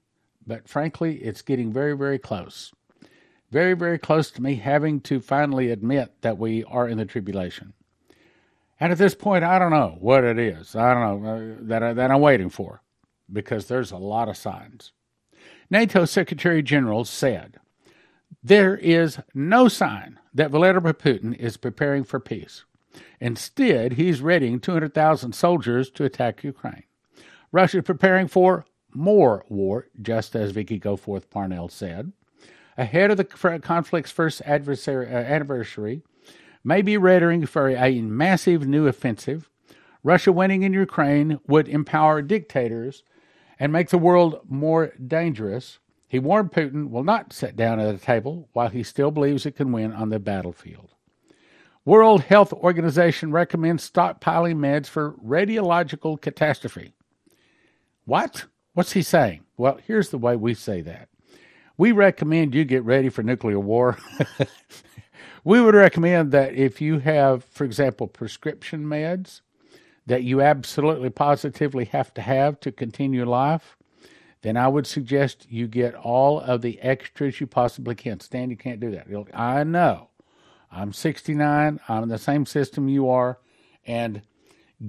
but 0.48 0.68
frankly, 0.68 1.18
it's 1.18 1.42
getting 1.42 1.72
very, 1.72 1.96
very 1.96 2.18
close. 2.18 2.72
Very, 3.52 3.74
very 3.74 4.00
close 4.00 4.32
to 4.32 4.42
me 4.42 4.56
having 4.56 5.02
to 5.02 5.20
finally 5.20 5.70
admit 5.70 6.14
that 6.22 6.38
we 6.38 6.64
are 6.64 6.88
in 6.88 6.98
the 6.98 7.06
tribulation. 7.06 7.74
And 8.80 8.92
at 8.92 8.98
this 8.98 9.16
point, 9.16 9.44
I 9.44 9.58
don't 9.58 9.72
know 9.72 9.98
what 10.00 10.24
it 10.24 10.38
is. 10.38 10.76
I 10.76 10.94
don't 10.94 11.24
know 11.24 11.30
uh, 11.30 11.56
that, 11.62 11.96
that 11.96 12.12
I'm 12.12 12.22
waiting 12.22 12.50
for 12.50 12.82
because 13.32 13.68
there's 13.68 13.92
a 13.92 13.98
lot 13.98 14.30
of 14.30 14.38
signs. 14.38 14.92
NATO 15.70 16.06
Secretary 16.06 16.62
General 16.62 17.06
said, 17.06 17.58
There 18.44 18.76
is 18.76 19.20
no 19.34 19.68
sign 19.68 20.20
that 20.34 20.52
Vladimir 20.52 20.94
Putin 20.94 21.36
is 21.38 21.58
preparing 21.58 22.04
for 22.04 22.20
peace. 22.20 22.66
Instead, 23.20 23.94
he's 23.94 24.22
readying 24.22 24.60
200,000 24.60 25.34
soldiers 25.34 25.90
to 25.92 26.04
attack 26.04 26.44
Ukraine. 26.44 26.84
Russia 27.52 27.78
is 27.78 27.84
preparing 27.84 28.28
for 28.28 28.66
more 28.94 29.46
war, 29.50 29.88
just 30.02 30.36
as 30.36 30.52
Vicky 30.52 30.80
Goforth 30.80 31.30
Parnell 31.30 31.70
said. 31.70 32.12
Ahead 32.78 33.12
of 33.12 33.18
the 33.18 33.24
conflict's 33.24 34.12
first 34.12 34.42
uh, 34.42 34.50
anniversary, 34.50 36.02
may 36.66 36.82
be 36.82 36.98
readying 36.98 37.46
for 37.46 37.70
a 37.70 38.02
massive 38.02 38.68
new 38.68 38.88
offensive. 38.88 39.50
Russia 40.04 40.32
winning 40.32 40.64
in 40.64 40.74
Ukraine 40.74 41.40
would 41.48 41.70
empower 41.70 42.22
dictators 42.22 43.04
and 43.60 43.72
make 43.72 43.90
the 43.90 43.98
world 43.98 44.42
more 44.50 44.92
dangerous. 45.08 45.80
He 46.08 46.20
warned 46.20 46.52
Putin 46.52 46.90
will 46.90 47.04
not 47.04 47.32
sit 47.32 47.56
down 47.56 47.80
at 47.80 47.94
a 47.94 48.00
table 48.00 48.50
while 48.54 48.70
he 48.70 48.84
still 48.84 49.12
believes 49.12 49.46
it 49.46 49.56
can 49.56 49.72
win 49.72 49.94
on 49.94 50.10
the 50.10 50.20
battlefield. 50.20 50.90
World 51.86 52.22
Health 52.22 52.52
Organization 52.52 53.32
recommends 53.32 53.88
stockpiling 53.88 54.56
meds 54.56 54.88
for 54.88 55.14
radiological 55.24 56.20
catastrophe. 56.20 56.94
What? 58.06 58.46
What's 58.74 58.94
he 58.94 59.04
saying? 59.04 59.42
Well, 59.56 59.80
here's 59.86 60.10
the 60.10 60.18
way 60.18 60.36
we 60.36 60.56
say 60.56 60.82
that. 60.82 61.10
We 61.78 61.92
recommend 61.92 62.56
you 62.56 62.66
get 62.66 62.84
ready 62.84 63.10
for 63.10 63.22
nuclear 63.22 63.60
war. 63.60 64.00
we 65.46 65.62
would 65.62 65.76
recommend 65.76 66.32
that 66.32 66.56
if 66.56 66.82
you 66.82 67.00
have, 67.00 67.44
for 67.46 67.64
example, 67.64 68.08
prescription 68.08 68.84
meds, 68.84 69.42
that 70.08 70.24
you 70.24 70.42
absolutely 70.42 71.12
positively 71.12 71.86
have 71.86 72.14
to 72.16 72.22
have 72.22 72.60
to 72.60 72.72
continue 72.72 73.24
life, 73.26 73.78
then 74.42 74.58
I 74.58 74.68
would 74.68 74.88
suggest 74.88 75.48
you 75.50 75.68
get 75.68 75.94
all 75.94 76.40
of 76.40 76.62
the 76.62 76.82
extras 76.82 77.40
you 77.40 77.48
possibly 77.48 77.94
can. 77.94 78.20
Stan, 78.20 78.50
you 78.50 78.58
can't 78.58 78.80
do 78.80 78.92
that. 78.92 79.08
I 79.34 79.64
know. 79.64 80.10
I'm 80.72 80.94
69. 80.94 81.80
I'm 81.88 82.04
in 82.04 82.10
the 82.10 82.18
same 82.18 82.46
system 82.48 82.90
you 82.90 83.08
are. 83.10 83.38
And 83.86 84.24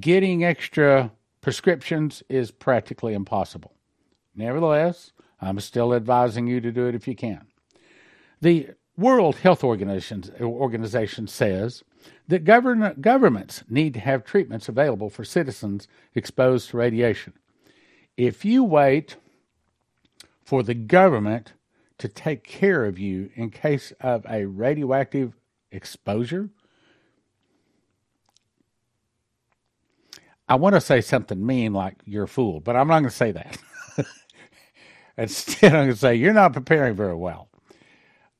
getting 0.00 0.42
extra 0.42 1.12
prescriptions 1.42 2.22
is 2.30 2.50
practically 2.50 3.12
impossible. 3.12 3.74
Nevertheless, 4.34 5.12
I'm 5.40 5.60
still 5.60 5.94
advising 5.94 6.46
you 6.46 6.62
to 6.62 6.72
do 6.72 6.86
it 6.86 6.94
if 6.94 7.06
you 7.06 7.14
can. 7.14 7.46
The 8.40 8.70
World 8.96 9.36
Health 9.36 9.62
Organization, 9.62 11.26
says 11.26 11.84
that 12.28 12.44
govern, 12.44 12.94
governments 13.00 13.62
need 13.68 13.94
to 13.94 14.00
have 14.00 14.24
treatments 14.24 14.68
available 14.68 15.10
for 15.10 15.24
citizens 15.24 15.86
exposed 16.14 16.70
to 16.70 16.78
radiation. 16.78 17.34
If 18.16 18.44
you 18.44 18.64
wait 18.64 19.16
for 20.44 20.62
the 20.62 20.74
government 20.74 21.52
to 21.98 22.08
take 22.08 22.44
care 22.44 22.84
of 22.84 22.98
you 22.98 23.30
in 23.34 23.50
case 23.50 23.92
of 24.00 24.24
a 24.28 24.46
radioactive 24.46 25.34
exposure, 25.70 26.48
I 30.48 30.54
want 30.54 30.74
to 30.74 30.80
say 30.80 31.00
something 31.00 31.44
mean 31.44 31.72
like 31.72 31.96
you're 32.04 32.24
a 32.24 32.28
fool, 32.28 32.60
but 32.60 32.76
I'm 32.76 32.88
not 32.88 33.00
going 33.00 33.10
to 33.10 33.16
say 33.16 33.32
that. 33.32 33.58
Instead, 35.18 35.72
I'm 35.72 35.84
going 35.84 35.90
to 35.90 35.96
say 35.96 36.14
you're 36.14 36.32
not 36.32 36.52
preparing 36.52 36.94
very 36.94 37.16
well. 37.16 37.48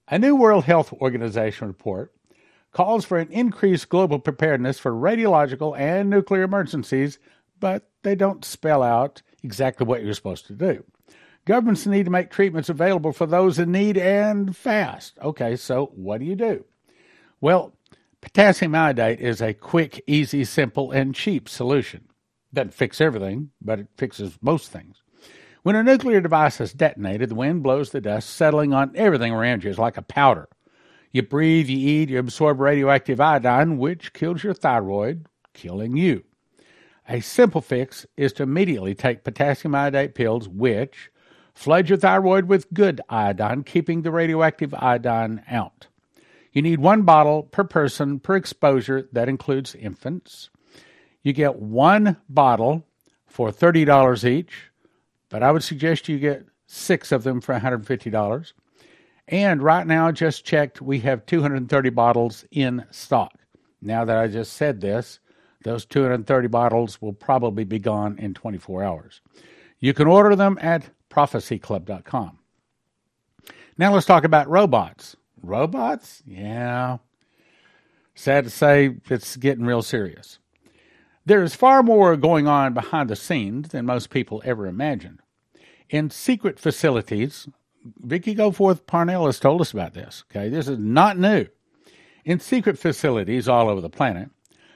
A 0.08 0.20
new 0.20 0.36
World 0.36 0.66
Health 0.66 0.92
Organization 0.92 1.66
report 1.66 2.14
calls 2.70 3.04
for 3.04 3.18
an 3.18 3.28
increased 3.32 3.88
global 3.88 4.20
preparedness 4.20 4.78
for 4.78 4.92
radiological 4.92 5.76
and 5.76 6.08
nuclear 6.08 6.44
emergencies, 6.44 7.18
but 7.58 7.90
they 8.04 8.14
don't 8.14 8.44
spell 8.44 8.84
out 8.84 9.22
exactly 9.42 9.84
what 9.84 10.04
you're 10.04 10.14
supposed 10.14 10.46
to 10.46 10.52
do. 10.52 10.84
Governments 11.44 11.86
need 11.86 12.04
to 12.04 12.12
make 12.12 12.30
treatments 12.30 12.68
available 12.68 13.12
for 13.12 13.26
those 13.26 13.58
in 13.58 13.72
need 13.72 13.98
and 13.98 14.56
fast. 14.56 15.18
Okay, 15.20 15.56
so 15.56 15.86
what 15.96 16.18
do 16.18 16.24
you 16.24 16.36
do? 16.36 16.64
Well, 17.40 17.76
potassium 18.20 18.76
iodate 18.76 19.20
is 19.20 19.42
a 19.42 19.54
quick, 19.54 20.04
easy, 20.06 20.44
simple, 20.44 20.92
and 20.92 21.16
cheap 21.16 21.48
solution. 21.48 22.06
Doesn't 22.54 22.74
fix 22.74 23.00
everything, 23.00 23.50
but 23.60 23.80
it 23.80 23.88
fixes 23.96 24.38
most 24.40 24.70
things. 24.70 25.02
When 25.66 25.74
a 25.74 25.82
nuclear 25.82 26.20
device 26.20 26.60
is 26.60 26.72
detonated, 26.72 27.28
the 27.28 27.34
wind 27.34 27.64
blows 27.64 27.90
the 27.90 28.00
dust, 28.00 28.30
settling 28.30 28.72
on 28.72 28.92
everything 28.94 29.32
around 29.32 29.64
you. 29.64 29.70
It's 29.70 29.80
like 29.80 29.96
a 29.96 30.02
powder. 30.02 30.48
You 31.10 31.22
breathe, 31.22 31.68
you 31.68 31.76
eat, 31.76 32.08
you 32.08 32.20
absorb 32.20 32.60
radioactive 32.60 33.20
iodine, 33.20 33.76
which 33.76 34.12
kills 34.12 34.44
your 34.44 34.54
thyroid, 34.54 35.26
killing 35.54 35.96
you. 35.96 36.22
A 37.08 37.18
simple 37.18 37.60
fix 37.60 38.06
is 38.16 38.32
to 38.34 38.44
immediately 38.44 38.94
take 38.94 39.24
potassium 39.24 39.74
iodate 39.74 40.14
pills, 40.14 40.48
which 40.48 41.10
flood 41.52 41.88
your 41.88 41.98
thyroid 41.98 42.44
with 42.44 42.72
good 42.72 43.00
iodine, 43.08 43.64
keeping 43.64 44.02
the 44.02 44.12
radioactive 44.12 44.72
iodine 44.72 45.42
out. 45.50 45.88
You 46.52 46.62
need 46.62 46.78
one 46.78 47.02
bottle 47.02 47.42
per 47.42 47.64
person 47.64 48.20
per 48.20 48.36
exposure. 48.36 49.08
That 49.10 49.28
includes 49.28 49.74
infants. 49.74 50.48
You 51.24 51.32
get 51.32 51.56
one 51.56 52.18
bottle 52.28 52.86
for 53.26 53.50
$30 53.50 54.24
each, 54.24 54.70
but 55.28 55.42
I 55.42 55.50
would 55.50 55.64
suggest 55.64 56.08
you 56.08 56.18
get 56.18 56.46
six 56.66 57.12
of 57.12 57.22
them 57.22 57.40
for 57.40 57.54
$150. 57.54 58.52
And 59.28 59.62
right 59.62 59.86
now, 59.86 60.12
just 60.12 60.44
checked, 60.44 60.80
we 60.80 61.00
have 61.00 61.26
230 61.26 61.90
bottles 61.90 62.44
in 62.50 62.84
stock. 62.90 63.32
Now 63.82 64.04
that 64.04 64.16
I 64.16 64.28
just 64.28 64.52
said 64.52 64.80
this, 64.80 65.18
those 65.64 65.84
230 65.84 66.48
bottles 66.48 67.02
will 67.02 67.12
probably 67.12 67.64
be 67.64 67.78
gone 67.78 68.18
in 68.18 68.34
24 68.34 68.84
hours. 68.84 69.20
You 69.80 69.94
can 69.94 70.06
order 70.06 70.36
them 70.36 70.58
at 70.60 70.88
prophecyclub.com. 71.10 72.38
Now 73.78 73.92
let's 73.92 74.06
talk 74.06 74.24
about 74.24 74.48
robots. 74.48 75.16
Robots? 75.42 76.22
Yeah. 76.26 76.98
Sad 78.14 78.44
to 78.44 78.50
say, 78.50 78.96
it's 79.10 79.36
getting 79.36 79.66
real 79.66 79.82
serious. 79.82 80.38
There 81.26 81.42
is 81.42 81.56
far 81.56 81.82
more 81.82 82.16
going 82.16 82.46
on 82.46 82.72
behind 82.72 83.10
the 83.10 83.16
scenes 83.16 83.70
than 83.70 83.84
most 83.84 84.10
people 84.10 84.40
ever 84.44 84.66
imagined. 84.66 85.20
In 85.90 86.08
secret 86.08 86.58
facilities, 86.58 87.48
Vicky 88.00 88.34
Goforth 88.34 88.86
Parnell 88.86 89.26
has 89.26 89.40
told 89.40 89.60
us 89.60 89.72
about 89.72 89.92
this. 89.92 90.24
Okay, 90.30 90.48
this 90.48 90.68
is 90.68 90.78
not 90.78 91.18
new. 91.18 91.46
In 92.24 92.38
secret 92.40 92.78
facilities 92.78 93.48
all 93.48 93.68
over 93.68 93.80
the 93.80 93.90
planet, 93.90 94.30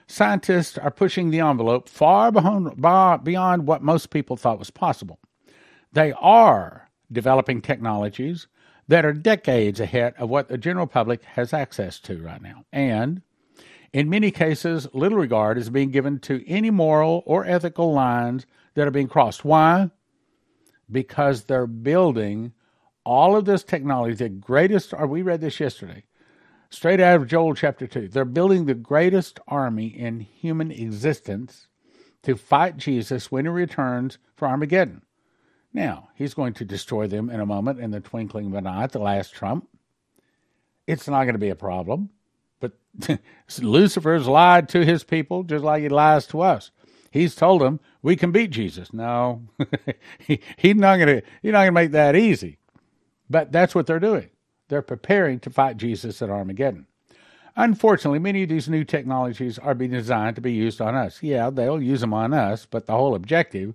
scientists 0.09 0.76
are 0.76 0.90
pushing 0.90 1.30
the 1.30 1.40
envelope 1.40 1.88
far 1.88 2.30
beyond 2.33 3.66
what 3.66 3.83
most 3.83 4.11
people 4.11 4.37
thought 4.37 4.59
was 4.59 4.71
possible. 4.71 5.21
They 5.92 6.12
are 6.12 6.90
developing 7.12 7.61
technologies 7.61 8.49
that 8.88 9.04
are 9.04 9.12
decades 9.12 9.78
ahead 9.78 10.14
of 10.19 10.30
what 10.30 10.49
the 10.49 10.59
general 10.59 10.88
public 10.88 11.23
has 11.23 11.52
access 11.52 12.00
to 12.00 12.21
right 12.21 12.42
now. 12.42 12.64
And 12.73 13.23
in 13.93 14.09
many 14.09 14.31
cases, 14.31 14.89
little 14.93 15.19
regard 15.19 15.59
is 15.59 15.71
being 15.71 15.91
given 15.91 16.19
to 16.21 16.49
any 16.49 16.71
moral 16.71 17.23
or 17.27 17.45
ethical 17.45 17.93
lines 17.93 18.47
that 18.75 18.87
are 18.87 18.93
being 18.93 19.09
crossed. 19.09 19.45
Why? 19.45 19.91
Because 20.91 21.45
they're 21.45 21.67
building 21.67 22.53
all 23.05 23.37
of 23.37 23.45
this 23.45 23.65
technology, 23.65 24.15
the 24.15 24.29
greatest, 24.29 24.93
or 24.93 25.07
we 25.07 25.23
read 25.23 25.41
this 25.41 25.59
yesterday, 25.59 26.05
Straight 26.73 27.01
out 27.01 27.21
of 27.21 27.27
Joel 27.27 27.55
chapter 27.55 27.89
2. 27.89 28.09
They're 28.09 28.25
building 28.25 28.65
the 28.65 28.75
greatest 28.75 29.41
army 29.49 29.89
in 29.89 30.21
human 30.21 30.71
existence 30.71 31.67
to 32.23 32.37
fight 32.37 32.77
Jesus 32.77 33.31
when 33.31 33.45
he 33.45 33.51
returns 33.51 34.19
for 34.37 34.47
Armageddon. 34.47 35.03
Now, 35.73 36.11
he's 36.15 36.35
going 36.35 36.55
to 36.55 36.65
destroy 36.65 37.09
them 37.09 37.29
in 37.29 37.41
a 37.41 37.47
moment 37.47 37.81
in 37.81 37.91
the 37.91 37.99
twinkling 37.99 38.47
of 38.47 38.55
an 38.55 38.69
eye 38.69 38.85
at 38.85 38.93
the 38.93 39.01
last 39.01 39.35
trump. 39.35 39.69
It's 40.87 41.09
not 41.09 41.25
going 41.25 41.35
to 41.35 41.41
be 41.41 41.51
a 41.51 41.57
problem. 41.57 42.11
Lucifer's 43.61 44.27
lied 44.27 44.69
to 44.71 44.85
his 44.85 45.05
people 45.05 45.43
just 45.43 45.65
like 45.65 45.83
he 45.83 45.89
lies 45.89 46.27
to 46.29 46.41
us. 46.41 46.71
He's 47.11 47.35
told 47.35 47.61
them 47.61 47.81
we 48.03 48.17
can 48.17 48.33
beat 48.33 48.51
Jesus. 48.51 48.93
No, 48.93 49.43
he, 50.19 50.41
he's 50.57 50.77
not 50.77 50.97
going 50.97 51.21
to. 51.21 51.23
He's 51.43 51.53
not 51.53 51.61
going 51.61 51.69
to 51.69 51.73
make 51.73 51.93
that 51.93 52.17
easy. 52.17 52.59
But 53.29 53.53
that's 53.53 53.75
what 53.75 53.87
they're 53.87 54.01
doing. 54.01 54.31
They're 54.69 54.83
preparing 54.83 55.41
to 55.41 55.51
fight 55.51 55.77
Jesus 55.77 56.21
at 56.23 56.31
Armageddon. 56.31 56.87
Unfortunately, 57.57 58.19
many 58.19 58.45
of 58.45 58.49
these 58.49 58.69
new 58.69 58.85
technologies 58.85 59.59
are 59.59 59.75
being 59.75 59.91
designed 59.91 60.37
to 60.37 60.43
be 60.43 60.53
used 60.53 60.81
on 60.81 60.95
us. 60.95 61.23
Yeah, 61.23 61.51
they'll 61.51 61.83
use 61.83 62.01
them 62.01 62.15
on 62.15 62.33
us, 62.33 62.67
but 62.67 62.87
the 62.87 62.93
whole 62.93 63.15
objective 63.15 63.75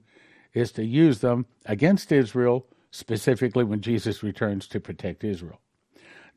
is 0.53 0.71
to 0.73 0.85
use 0.85 1.19
them 1.19 1.45
against 1.65 2.11
Israel, 2.11 2.65
specifically 2.91 3.63
when 3.63 3.81
Jesus 3.81 4.23
returns 4.23 4.67
to 4.67 4.79
protect 4.79 5.23
Israel. 5.23 5.59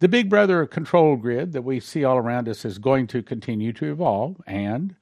The 0.00 0.08
big 0.08 0.30
brother 0.30 0.64
control 0.64 1.16
grid 1.16 1.52
that 1.54 1.62
we 1.62 1.80
see 1.80 2.04
all 2.04 2.18
around 2.18 2.48
us 2.48 2.64
is 2.64 2.78
going 2.78 3.08
to 3.08 3.20
continue 3.20 3.72
to 3.72 3.90
evolve, 3.90 4.40
and 4.46 4.94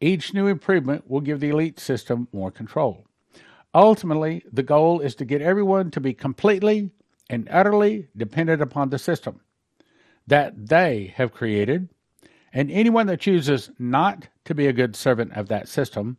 each 0.00 0.34
new 0.34 0.48
improvement 0.48 1.08
will 1.08 1.20
give 1.20 1.38
the 1.38 1.50
elite 1.50 1.78
system 1.78 2.26
more 2.32 2.50
control. 2.50 3.06
Ultimately, 3.72 4.42
the 4.52 4.64
goal 4.64 4.98
is 4.98 5.14
to 5.16 5.24
get 5.24 5.40
everyone 5.40 5.92
to 5.92 6.00
be 6.00 6.12
completely 6.14 6.90
and 7.28 7.48
utterly 7.48 8.08
dependent 8.16 8.60
upon 8.60 8.90
the 8.90 8.98
system 8.98 9.40
that 10.26 10.66
they 10.66 11.14
have 11.16 11.32
created, 11.32 11.88
and 12.52 12.72
anyone 12.72 13.06
that 13.06 13.20
chooses 13.20 13.70
not 13.78 14.26
to 14.44 14.54
be 14.54 14.66
a 14.66 14.72
good 14.72 14.96
servant 14.96 15.36
of 15.36 15.46
that 15.46 15.68
system 15.68 16.16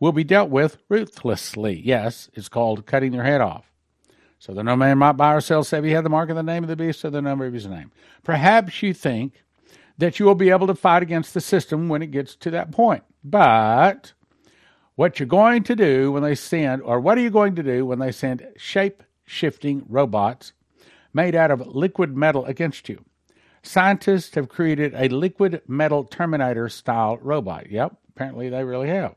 will 0.00 0.12
be 0.12 0.24
dealt 0.24 0.48
with 0.48 0.78
ruthlessly. 0.88 1.78
Yes, 1.84 2.30
it's 2.32 2.48
called 2.48 2.86
cutting 2.86 3.12
their 3.12 3.24
head 3.24 3.42
off. 3.42 3.70
So 4.46 4.54
that 4.54 4.62
no 4.62 4.76
man 4.76 4.98
might 4.98 5.14
buy 5.14 5.34
or 5.34 5.40
sell 5.40 5.64
save 5.64 5.82
he 5.82 5.90
had 5.90 6.04
the 6.04 6.08
mark 6.08 6.30
of 6.30 6.36
the 6.36 6.42
name 6.44 6.62
of 6.62 6.68
the 6.68 6.76
beast 6.76 7.04
or 7.04 7.10
the 7.10 7.20
number 7.20 7.46
of 7.46 7.52
his 7.52 7.66
name. 7.66 7.90
Perhaps 8.22 8.80
you 8.80 8.94
think 8.94 9.42
that 9.98 10.20
you 10.20 10.26
will 10.26 10.36
be 10.36 10.50
able 10.50 10.68
to 10.68 10.74
fight 10.76 11.02
against 11.02 11.34
the 11.34 11.40
system 11.40 11.88
when 11.88 12.00
it 12.00 12.12
gets 12.12 12.36
to 12.36 12.52
that 12.52 12.70
point. 12.70 13.02
But 13.24 14.12
what 14.94 15.18
you're 15.18 15.26
going 15.26 15.64
to 15.64 15.74
do 15.74 16.12
when 16.12 16.22
they 16.22 16.36
send, 16.36 16.82
or 16.82 17.00
what 17.00 17.18
are 17.18 17.22
you 17.22 17.30
going 17.30 17.56
to 17.56 17.62
do 17.64 17.84
when 17.84 17.98
they 17.98 18.12
send 18.12 18.46
shape 18.56 19.02
shifting 19.24 19.84
robots 19.88 20.52
made 21.12 21.34
out 21.34 21.50
of 21.50 21.66
liquid 21.66 22.16
metal 22.16 22.44
against 22.44 22.88
you. 22.88 23.04
Scientists 23.64 24.36
have 24.36 24.48
created 24.48 24.94
a 24.94 25.08
liquid 25.08 25.60
metal 25.66 26.04
Terminator 26.04 26.68
style 26.68 27.16
robot. 27.16 27.68
Yep, 27.68 27.96
apparently 28.10 28.48
they 28.48 28.62
really 28.62 28.90
have. 28.90 29.16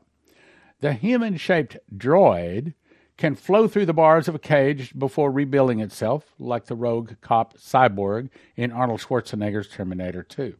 The 0.80 0.92
human 0.92 1.36
shaped 1.36 1.76
droid 1.96 2.74
can 3.20 3.34
flow 3.34 3.68
through 3.68 3.84
the 3.84 3.92
bars 3.92 4.28
of 4.28 4.34
a 4.34 4.38
cage 4.38 4.98
before 4.98 5.30
rebuilding 5.30 5.78
itself, 5.78 6.32
like 6.38 6.64
the 6.64 6.74
rogue 6.74 7.12
cop 7.20 7.54
cyborg 7.58 8.30
in 8.56 8.72
Arnold 8.72 9.00
Schwarzenegger's 9.00 9.68
Terminator 9.68 10.22
2. 10.22 10.56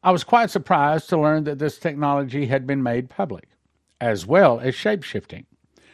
I 0.00 0.12
was 0.12 0.22
quite 0.22 0.50
surprised 0.50 1.08
to 1.08 1.20
learn 1.20 1.42
that 1.44 1.58
this 1.58 1.78
technology 1.78 2.46
had 2.46 2.68
been 2.68 2.84
made 2.84 3.10
public, 3.10 3.48
as 4.00 4.24
well 4.24 4.60
as 4.60 4.76
shape 4.76 5.02
shifting. 5.02 5.44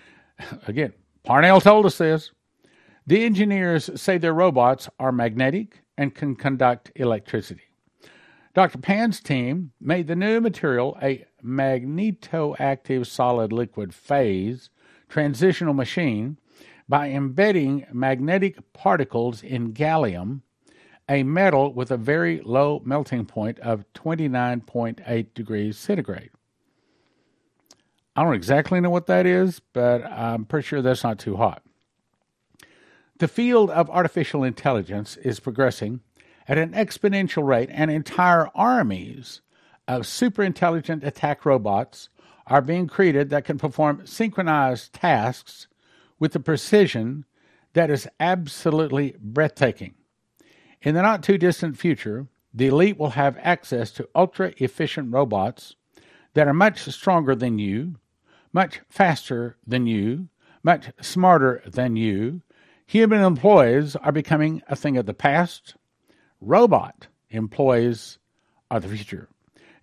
Again, 0.66 0.92
Parnell 1.24 1.62
told 1.62 1.86
us 1.86 1.96
this. 1.96 2.32
The 3.06 3.24
engineers 3.24 3.88
say 3.98 4.18
their 4.18 4.34
robots 4.34 4.90
are 5.00 5.10
magnetic 5.10 5.80
and 5.96 6.14
can 6.14 6.36
conduct 6.36 6.92
electricity. 6.96 7.62
Dr. 8.52 8.76
Pan's 8.76 9.20
team 9.20 9.72
made 9.80 10.06
the 10.06 10.16
new 10.16 10.42
material 10.42 10.98
a 11.00 11.24
magnetoactive 11.42 13.06
solid 13.06 13.54
liquid 13.54 13.94
phase 13.94 14.68
transitional 15.08 15.74
machine 15.74 16.38
by 16.88 17.10
embedding 17.10 17.86
magnetic 17.92 18.72
particles 18.72 19.42
in 19.42 19.72
gallium, 19.72 20.40
a 21.08 21.22
metal 21.22 21.72
with 21.72 21.90
a 21.90 21.96
very 21.96 22.40
low 22.40 22.82
melting 22.84 23.26
point 23.26 23.58
of 23.60 23.84
29.8 23.94 25.34
degrees 25.34 25.78
centigrade. 25.78 26.30
I 28.16 28.24
don't 28.24 28.34
exactly 28.34 28.80
know 28.80 28.90
what 28.90 29.06
that 29.06 29.26
is, 29.26 29.60
but 29.72 30.04
I'm 30.04 30.44
pretty 30.44 30.66
sure 30.66 30.82
that's 30.82 31.04
not 31.04 31.18
too 31.18 31.36
hot. 31.36 31.62
The 33.18 33.28
field 33.28 33.70
of 33.70 33.90
artificial 33.90 34.44
intelligence 34.44 35.16
is 35.18 35.40
progressing 35.40 36.00
at 36.48 36.58
an 36.58 36.72
exponential 36.72 37.46
rate, 37.46 37.68
and 37.70 37.90
entire 37.90 38.48
armies 38.54 39.42
of 39.86 40.02
superintelligent 40.02 41.04
attack 41.04 41.44
robots 41.44 42.08
are 42.48 42.62
being 42.62 42.86
created 42.86 43.30
that 43.30 43.44
can 43.44 43.58
perform 43.58 44.06
synchronized 44.06 44.92
tasks 44.92 45.68
with 46.18 46.34
a 46.34 46.40
precision 46.40 47.24
that 47.74 47.90
is 47.90 48.08
absolutely 48.18 49.14
breathtaking. 49.20 49.94
In 50.82 50.94
the 50.94 51.02
not 51.02 51.22
too 51.22 51.38
distant 51.38 51.76
future, 51.76 52.26
the 52.52 52.66
elite 52.66 52.98
will 52.98 53.10
have 53.10 53.38
access 53.40 53.90
to 53.92 54.08
ultra 54.14 54.52
efficient 54.56 55.12
robots 55.12 55.76
that 56.34 56.48
are 56.48 56.54
much 56.54 56.80
stronger 56.80 57.34
than 57.34 57.58
you, 57.58 57.96
much 58.52 58.80
faster 58.88 59.56
than 59.66 59.86
you, 59.86 60.28
much 60.62 60.90
smarter 61.00 61.62
than 61.66 61.96
you, 61.96 62.42
Human 62.88 63.20
employees 63.20 63.96
are 63.96 64.12
becoming 64.12 64.62
a 64.66 64.74
thing 64.74 64.96
of 64.96 65.04
the 65.04 65.12
past. 65.12 65.74
Robot 66.40 67.08
employees 67.28 68.16
are 68.70 68.80
the 68.80 68.88
future. 68.88 69.28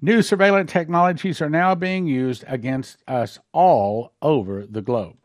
New 0.06 0.22
surveillance 0.22 0.72
technologies 0.72 1.42
are 1.42 1.50
now 1.50 1.74
being 1.74 2.06
used 2.06 2.44
against 2.46 3.00
us 3.08 3.40
all 3.54 4.14
over 4.22 4.64
the 4.64 4.84
globe. 4.84 5.18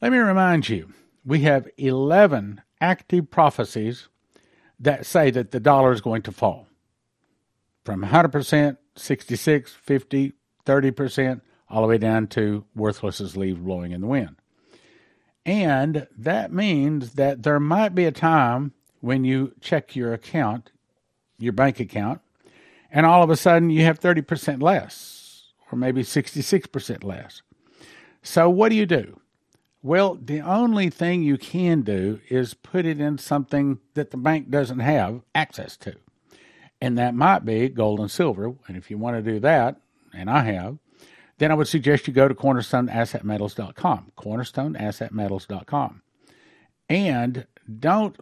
Let 0.00 0.12
me 0.12 0.16
remind 0.16 0.70
you, 0.70 0.94
we 1.26 1.40
have 1.40 1.68
11 1.76 2.62
active 2.80 3.30
prophecies 3.30 4.08
that 4.80 5.04
say 5.04 5.30
that 5.30 5.50
the 5.50 5.60
dollar 5.60 5.92
is 5.92 6.00
going 6.00 6.22
to 6.22 6.32
fall 6.32 6.68
from 7.84 8.02
100%, 8.02 8.76
66, 8.96 9.72
50, 9.72 10.32
30%, 10.64 11.40
all 11.68 11.82
the 11.82 11.88
way 11.88 11.98
down 11.98 12.26
to 12.28 12.64
worthless 12.74 13.20
as 13.20 13.36
leaves 13.36 13.58
blowing 13.58 13.92
in 13.92 14.00
the 14.00 14.06
wind. 14.06 14.36
And 15.46 16.06
that 16.16 16.52
means 16.52 17.14
that 17.14 17.42
there 17.42 17.60
might 17.60 17.94
be 17.94 18.06
a 18.06 18.12
time 18.12 18.72
when 19.00 19.24
you 19.24 19.52
check 19.60 19.94
your 19.94 20.14
account, 20.14 20.70
your 21.38 21.52
bank 21.52 21.80
account, 21.80 22.20
and 22.90 23.04
all 23.04 23.22
of 23.22 23.28
a 23.28 23.36
sudden 23.36 23.68
you 23.68 23.84
have 23.84 24.00
30% 24.00 24.62
less, 24.62 25.52
or 25.70 25.76
maybe 25.76 26.02
66% 26.02 27.04
less. 27.04 27.42
So, 28.22 28.48
what 28.48 28.70
do 28.70 28.76
you 28.76 28.86
do? 28.86 29.20
Well, 29.82 30.14
the 30.14 30.40
only 30.40 30.88
thing 30.88 31.22
you 31.22 31.36
can 31.36 31.82
do 31.82 32.20
is 32.30 32.54
put 32.54 32.86
it 32.86 32.98
in 32.98 33.18
something 33.18 33.80
that 33.92 34.12
the 34.12 34.16
bank 34.16 34.48
doesn't 34.48 34.78
have 34.78 35.20
access 35.34 35.76
to. 35.78 35.96
And 36.80 36.98
that 36.98 37.14
might 37.14 37.44
be 37.44 37.68
gold 37.68 38.00
and 38.00 38.10
silver. 38.10 38.54
And 38.66 38.76
if 38.76 38.90
you 38.90 38.98
want 38.98 39.16
to 39.16 39.32
do 39.32 39.40
that, 39.40 39.76
and 40.12 40.30
I 40.30 40.44
have, 40.44 40.78
then 41.38 41.50
I 41.50 41.54
would 41.54 41.68
suggest 41.68 42.06
you 42.06 42.12
go 42.12 42.28
to 42.28 42.34
cornerstoneassetmetals.com, 42.34 44.12
cornerstoneassetmetals.com. 44.16 46.02
And 46.88 47.46
don't 47.80 48.16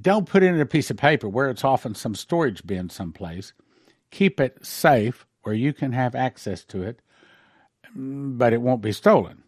don't 0.00 0.28
put 0.28 0.42
it 0.42 0.46
in 0.46 0.60
a 0.60 0.66
piece 0.66 0.90
of 0.90 0.96
paper 0.96 1.28
where 1.28 1.48
it's 1.48 1.64
off 1.64 1.86
in 1.86 1.94
some 1.94 2.14
storage 2.16 2.66
bin 2.66 2.90
someplace. 2.90 3.52
Keep 4.10 4.40
it 4.40 4.64
safe 4.64 5.24
where 5.42 5.54
you 5.54 5.72
can 5.72 5.92
have 5.92 6.14
access 6.14 6.64
to 6.64 6.82
it, 6.82 7.00
but 7.94 8.52
it 8.52 8.60
won't 8.60 8.82
be 8.82 8.92
stolen. 8.92 9.44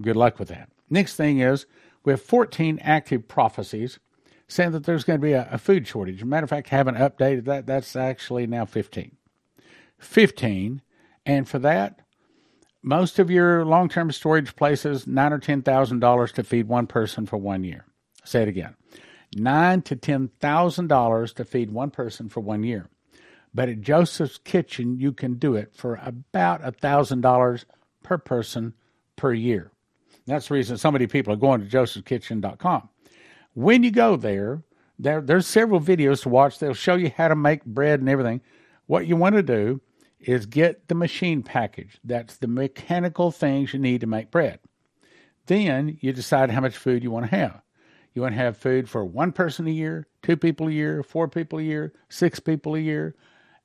Good 0.00 0.16
luck 0.16 0.38
with 0.38 0.48
that. 0.48 0.68
Next 0.90 1.16
thing 1.16 1.40
is 1.40 1.66
we 2.04 2.12
have 2.12 2.20
14 2.20 2.78
active 2.82 3.26
prophecies 3.26 3.98
saying 4.50 4.72
that 4.72 4.84
there's 4.84 5.04
going 5.04 5.20
to 5.20 5.24
be 5.24 5.32
a, 5.32 5.48
a 5.50 5.58
food 5.58 5.86
shortage. 5.86 6.24
matter 6.24 6.44
of 6.44 6.50
fact, 6.50 6.68
haven't 6.68 6.96
updated 6.96 7.44
that. 7.44 7.66
That's 7.66 7.94
actually 7.94 8.46
now 8.46 8.64
15. 8.64 9.16
15. 9.98 10.82
And 11.24 11.48
for 11.48 11.58
that, 11.60 12.00
most 12.82 13.18
of 13.18 13.30
your 13.30 13.64
long 13.64 13.88
term 13.88 14.10
storage 14.10 14.56
places, 14.56 15.06
nine 15.06 15.32
or 15.32 15.38
ten 15.38 15.62
thousand 15.62 16.00
dollars 16.00 16.32
to 16.32 16.44
feed 16.44 16.66
one 16.66 16.86
person 16.86 17.26
for 17.26 17.36
one 17.36 17.62
year. 17.62 17.84
Say 18.24 18.42
it 18.42 18.48
again. 18.48 18.74
Nine 19.36 19.82
to 19.82 19.96
ten 19.96 20.28
thousand 20.40 20.88
dollars 20.88 21.32
to 21.34 21.44
feed 21.44 21.70
one 21.70 21.90
person 21.90 22.28
for 22.28 22.40
one 22.40 22.64
year. 22.64 22.88
But 23.52 23.68
at 23.68 23.80
Joseph's 23.80 24.38
Kitchen, 24.38 24.98
you 24.98 25.12
can 25.12 25.34
do 25.34 25.54
it 25.56 25.74
for 25.74 26.00
about 26.02 26.64
a 26.64 26.72
thousand 26.72 27.20
dollars 27.20 27.66
per 28.02 28.16
person 28.16 28.74
per 29.16 29.32
year. 29.32 29.70
That's 30.26 30.48
the 30.48 30.54
reason 30.54 30.78
so 30.78 30.90
many 30.90 31.06
people 31.06 31.32
are 31.32 31.36
going 31.36 31.60
to 31.60 31.66
josephskitchen.com. 31.66 32.88
When 33.54 33.82
you 33.82 33.90
go 33.90 34.16
there, 34.16 34.62
There, 34.98 35.22
there's 35.22 35.46
several 35.46 35.80
videos 35.80 36.22
to 36.22 36.28
watch. 36.28 36.58
They'll 36.58 36.74
show 36.74 36.94
you 36.94 37.10
how 37.16 37.28
to 37.28 37.34
make 37.34 37.64
bread 37.64 38.00
and 38.00 38.08
everything. 38.08 38.42
What 38.86 39.06
you 39.06 39.16
want 39.16 39.34
to 39.34 39.42
do 39.42 39.80
is 40.18 40.44
get 40.44 40.88
the 40.88 40.94
machine 40.94 41.42
package. 41.42 41.98
That's 42.04 42.36
the 42.36 42.46
mechanical 42.48 43.30
things 43.30 43.72
you 43.72 43.80
need 43.80 44.02
to 44.02 44.06
make 44.06 44.30
bread. 44.30 44.58
Then 45.46 45.96
you 46.02 46.12
decide 46.12 46.50
how 46.50 46.60
much 46.60 46.76
food 46.76 47.02
you 47.02 47.10
want 47.10 47.30
to 47.30 47.36
have. 47.36 47.62
You 48.12 48.20
want 48.20 48.34
to 48.34 48.42
have 48.42 48.58
food 48.58 48.90
for 48.90 49.02
one 49.06 49.32
person 49.32 49.66
a 49.66 49.70
year, 49.70 50.06
two 50.20 50.36
people 50.36 50.68
a 50.68 50.72
year, 50.72 51.02
four 51.02 51.28
people 51.28 51.58
a 51.60 51.62
year, 51.62 51.94
six 52.10 52.38
people 52.40 52.74
a 52.74 52.80
year. 52.80 53.14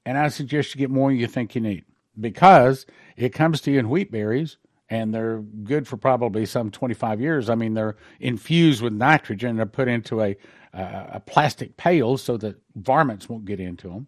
And 0.06 0.18
I 0.18 0.30
suggest 0.30 0.74
you 0.74 0.80
get 0.80 0.90
more 0.90 1.10
than 1.10 1.20
you 1.20 1.28
think 1.28 1.54
you 1.54 1.60
need 1.60 1.84
because 2.18 2.86
it 3.18 3.34
comes 3.34 3.60
to 3.62 3.72
you 3.72 3.80
in 3.80 3.90
wheat 3.90 4.10
berries 4.10 4.58
and 4.90 5.14
they're 5.14 5.40
good 5.40 5.88
for 5.88 5.98
probably 5.98 6.46
some 6.46 6.70
25 6.70 7.20
years. 7.20 7.50
I 7.50 7.56
mean, 7.56 7.74
they're 7.74 7.96
infused 8.20 8.82
with 8.82 8.94
nitrogen 8.94 9.52
and 9.52 9.60
they're 9.60 9.66
put 9.66 9.88
into 9.88 10.22
a, 10.22 10.36
uh, 10.74 11.06
a 11.14 11.20
plastic 11.20 11.78
pail 11.78 12.18
so 12.18 12.38
that 12.38 12.58
varmints 12.76 13.28
won't 13.28 13.46
get 13.46 13.60
into 13.60 13.90
them. 13.90 14.08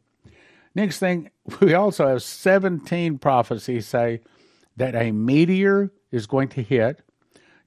Next 0.75 0.99
thing, 0.99 1.31
we 1.59 1.73
also 1.73 2.07
have 2.07 2.21
17 2.21 3.17
prophecies 3.17 3.87
say 3.87 4.21
that 4.75 4.95
a 4.95 5.11
meteor 5.11 5.91
is 6.11 6.27
going 6.27 6.49
to 6.49 6.61
hit 6.61 7.01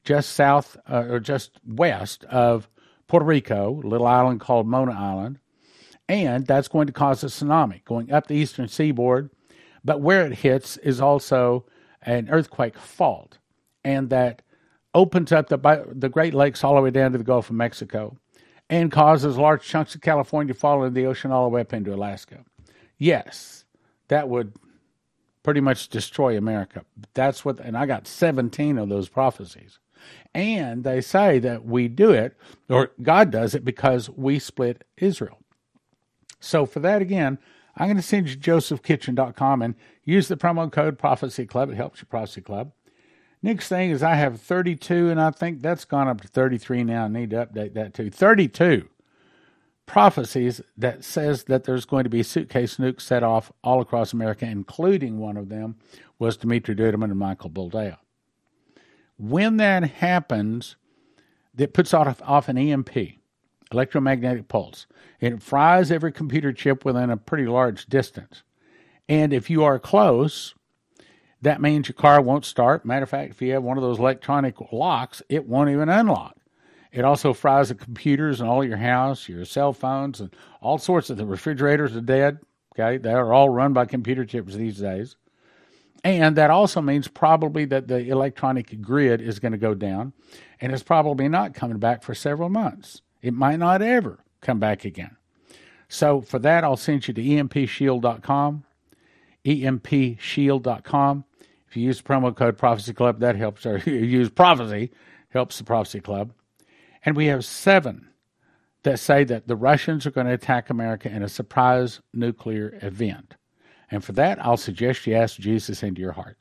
just 0.05 0.31
south 0.31 0.77
uh, 0.89 1.05
or 1.09 1.21
just 1.21 1.59
west 1.67 2.25
of 2.25 2.69
Puerto 3.09 3.27
Rico, 3.27 3.81
a 3.83 3.87
little 3.87 4.07
island 4.07 4.41
called 4.41 4.69
Mona 4.69 4.93
Island, 4.93 5.41
and 6.09 6.47
that's 6.47 6.69
going 6.69 6.87
to 6.87 6.93
cause 6.93 7.23
a 7.25 7.27
tsunami 7.27 7.85
going 7.85 8.13
up 8.13 8.29
the 8.29 8.35
eastern 8.35 8.69
seaboard. 8.69 9.31
But 9.85 10.01
where 10.01 10.25
it 10.27 10.39
hits 10.39 10.77
is 10.79 11.01
also 11.01 11.67
an 12.03 12.29
earthquake 12.31 12.79
fault, 12.79 13.39
and 13.85 14.11
that 14.11 14.43
opens 14.95 15.33
up 15.33 15.49
the 15.49 15.87
the 15.93 16.09
Great 16.09 16.35
Lakes 16.35 16.65
all 16.65 16.75
the 16.75 16.83
way 16.83 16.91
down 16.91 17.13
to 17.13 17.19
the 17.19 17.25
Gulf 17.25 17.51
of 17.51 17.57
Mexico, 17.57 18.17
and 18.69 18.93
causes 18.93 19.37
large 19.37 19.63
chunks 19.63 19.95
of 19.95 20.01
California 20.01 20.55
to 20.55 20.59
fall 20.59 20.85
into 20.85 20.95
the 20.95 21.07
ocean 21.07 21.31
all 21.31 21.45
the 21.45 21.55
way 21.55 21.61
up 21.61 21.73
into 21.73 21.95
Alaska. 21.95 22.45
Yes, 22.99 23.65
that 24.09 24.29
would 24.29 24.53
pretty 25.43 25.61
much 25.61 25.89
destroy 25.89 26.37
America. 26.37 26.85
That's 27.15 27.45
what, 27.45 27.61
and 27.61 27.77
I 27.77 27.87
got 27.87 28.07
17 28.07 28.79
of 28.79 28.89
those 28.89 29.09
prophecies. 29.09 29.79
And 30.35 30.85
they 30.85 31.01
say 31.01 31.39
that 31.41 31.65
we 31.65 31.89
do 31.89 32.11
it, 32.11 32.37
or 32.69 32.93
God 33.03 33.31
does 33.31 33.55
it, 33.55 33.65
because 33.65 34.09
we 34.11 34.39
split 34.39 34.85
Israel. 34.97 35.39
So 36.41 36.67
for 36.67 36.81
that, 36.81 37.03
again, 37.03 37.39
I'm 37.77 37.87
going 37.87 37.97
to 37.97 38.03
send 38.03 38.29
you 38.29 38.37
josephkitchen.com 38.37 39.63
and 39.63 39.75
use 40.05 40.29
the 40.29 40.37
promo 40.37 40.71
code 40.71 40.99
Prophecy 40.99 41.47
Club. 41.47 41.71
It 41.71 41.77
helps 41.77 42.01
your 42.01 42.07
Prophecy 42.07 42.41
Club. 42.41 42.73
Next 43.43 43.69
thing 43.69 43.91
is 43.91 44.03
I 44.03 44.15
have 44.15 44.41
32, 44.41 45.09
and 45.09 45.21
I 45.21 45.31
think 45.31 45.63
that's 45.63 45.85
gone 45.85 46.09
up 46.09 46.21
to 46.21 46.29
33 46.29 46.85
now. 46.85 47.05
I 47.05 47.09
need 47.09 47.31
to 47.31 47.47
update 47.47 47.75
that 47.75 47.95
too. 47.95 48.11
32 48.11 48.89
prophecies 49.87 50.61
that 50.77 51.03
says 51.03 51.45
that 51.45 51.65
there's 51.65 51.85
going 51.85 52.05
to 52.05 52.11
be 52.11 52.23
suitcase 52.23 52.77
nukes 52.77 53.01
set 53.01 53.25
off 53.25 53.51
all 53.65 53.81
across 53.81 54.13
America, 54.13 54.45
including 54.47 55.19
one 55.19 55.37
of 55.37 55.49
them 55.49 55.77
was 56.19 56.37
Dimitri 56.37 56.77
Duduman 56.77 57.05
and 57.05 57.19
Michael 57.19 57.51
Boldea. 57.51 57.97
When 59.17 59.57
that 59.57 59.83
happens, 59.83 60.77
it 61.59 61.75
puts 61.75 61.93
off, 61.93 62.23
off 62.25 62.49
an 62.49 62.57
EMP, 62.57 62.91
electromagnetic 63.73 64.49
pulse. 64.49 64.87
It 65.21 65.43
fries 65.43 65.91
every 65.91 66.13
computer 66.13 66.53
chip 66.53 66.85
within 66.85 67.11
a 67.11 67.17
pretty 67.17 67.47
large 67.47 67.87
distance. 67.87 68.43
And 69.09 69.33
if 69.33 69.51
you 69.51 69.65
are 69.65 69.79
close, 69.79 70.55
that 71.43 71.61
means 71.61 71.89
your 71.89 71.95
car 71.95 72.21
won't 72.21 72.45
start. 72.45 72.85
Matter 72.85 73.05
of 73.05 73.11
fact, 73.11 73.33
if 73.33 73.43
you 73.43 73.53
have 73.53 73.63
one 73.63 73.77
of 73.77 73.83
those 73.83 73.99
electronic 73.99 74.57
locks, 74.73 75.23
it 75.29 75.47
won't 75.47 75.71
even 75.71 75.89
unlock. 75.89 76.37
It 76.93 77.05
also 77.05 77.33
fries 77.33 77.69
the 77.69 77.75
computers 77.77 78.41
and 78.41 78.49
all 78.49 78.65
your 78.65 78.77
house, 78.77 79.29
your 79.29 79.45
cell 79.45 79.73
phones, 79.73 80.21
and 80.21 80.35
all 80.61 80.79
sorts 80.79 81.09
of 81.09 81.17
the 81.17 81.27
refrigerators 81.27 81.95
are 81.95 82.01
dead. 82.01 82.39
Okay, 82.75 82.99
they 82.99 83.13
are 83.13 83.33
all 83.33 83.49
run 83.49 83.73
by 83.73 83.85
computer 83.85 84.25
chips 84.25 84.55
these 84.55 84.79
days. 84.79 85.17
And 86.03 86.37
that 86.37 86.51
also 86.51 86.81
means 86.81 87.09
probably 87.09 87.65
that 87.67 87.89
the 87.89 88.09
electronic 88.09 88.81
grid 88.81 89.21
is 89.21 89.39
going 89.39 89.53
to 89.53 89.59
go 89.59 89.75
down 89.75 90.13
and 90.61 90.73
it's 90.73 90.83
probably 90.83 91.29
not 91.29 91.55
coming 91.55 91.79
back 91.79 92.03
for 92.03 92.15
several 92.15 92.49
months. 92.49 93.03
It 93.23 93.35
might 93.35 93.59
not 93.59 93.83
ever 93.83 94.21
come 94.41 94.59
back 94.59 94.85
again. 94.85 95.17
So 95.89 96.21
for 96.21 96.39
that, 96.39 96.65
I'll 96.65 96.77
send 96.77 97.09
you 97.09 97.15
to 97.15 97.23
empshield.com, 97.23 98.65
empshield.com. 99.45 101.25
If 101.69 101.77
you 101.77 101.85
use 101.85 101.99
the 101.99 102.09
promo 102.09 102.35
code 102.35 102.59
Prophecy 102.59 102.93
Club, 102.93 103.21
that 103.21 103.37
helps, 103.37 103.67
or 103.67 103.79
you 103.87 103.95
use 103.95 104.31
prophecy, 104.31 104.91
helps 105.31 105.59
the 105.59 105.65
Prophecy 105.65 106.01
Club. 106.01 106.33
And 107.05 107.17
we 107.17 107.27
have 107.27 107.45
seven 107.45 108.09
that 108.83 108.99
say 108.99 109.25
that 109.25 109.47
the 109.47 109.57
Russians 109.57 110.07
are 110.07 110.11
going 110.11 110.27
to 110.27 110.33
attack 110.33 110.71
America 110.71 111.09
in 111.11 111.23
a 111.23 111.29
surprise 111.29 112.01
nuclear 112.15 112.79
event. 112.83 113.35
And 113.91 114.05
for 114.05 114.13
that, 114.13 114.45
I'll 114.45 114.57
suggest 114.57 115.07
you 115.07 115.15
ask 115.15 115.39
Jesus 115.39 115.83
into 115.83 116.01
your 116.01 116.13
heart. 116.13 116.37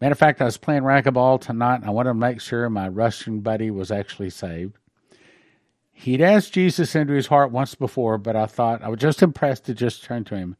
Matter 0.00 0.12
of 0.12 0.18
fact, 0.18 0.40
I 0.40 0.46
was 0.46 0.56
playing 0.56 0.82
racquetball 0.82 1.40
tonight, 1.40 1.76
and 1.76 1.84
I 1.84 1.90
wanted 1.90 2.10
to 2.10 2.14
make 2.14 2.40
sure 2.40 2.70
my 2.70 2.88
Russian 2.88 3.40
buddy 3.40 3.70
was 3.70 3.90
actually 3.90 4.30
saved. 4.30 4.78
He'd 6.00 6.22
asked 6.22 6.54
Jesus 6.54 6.94
into 6.94 7.12
his 7.12 7.26
heart 7.26 7.50
once 7.50 7.74
before, 7.74 8.16
but 8.16 8.34
I 8.34 8.46
thought 8.46 8.80
I 8.80 8.88
was 8.88 9.00
just 9.00 9.22
impressed 9.22 9.66
to 9.66 9.74
just 9.74 10.02
turn 10.02 10.24
to 10.24 10.34
him. 10.34 10.56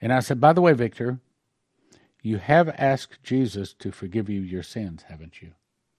And 0.00 0.12
I 0.12 0.18
said, 0.18 0.40
By 0.40 0.52
the 0.52 0.60
way, 0.60 0.72
Victor, 0.72 1.20
you 2.22 2.38
have 2.38 2.74
asked 2.76 3.22
Jesus 3.22 3.72
to 3.74 3.92
forgive 3.92 4.28
you 4.28 4.40
your 4.40 4.64
sins, 4.64 5.04
haven't 5.08 5.40
you? 5.42 5.52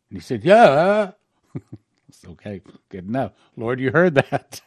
And 0.10 0.18
he 0.18 0.22
said, 0.22 0.44
Yeah. 0.44 1.12
it's 2.10 2.26
okay. 2.28 2.60
Good 2.90 3.08
enough. 3.08 3.32
Lord, 3.56 3.80
you 3.80 3.92
heard 3.92 4.16
that. 4.16 4.62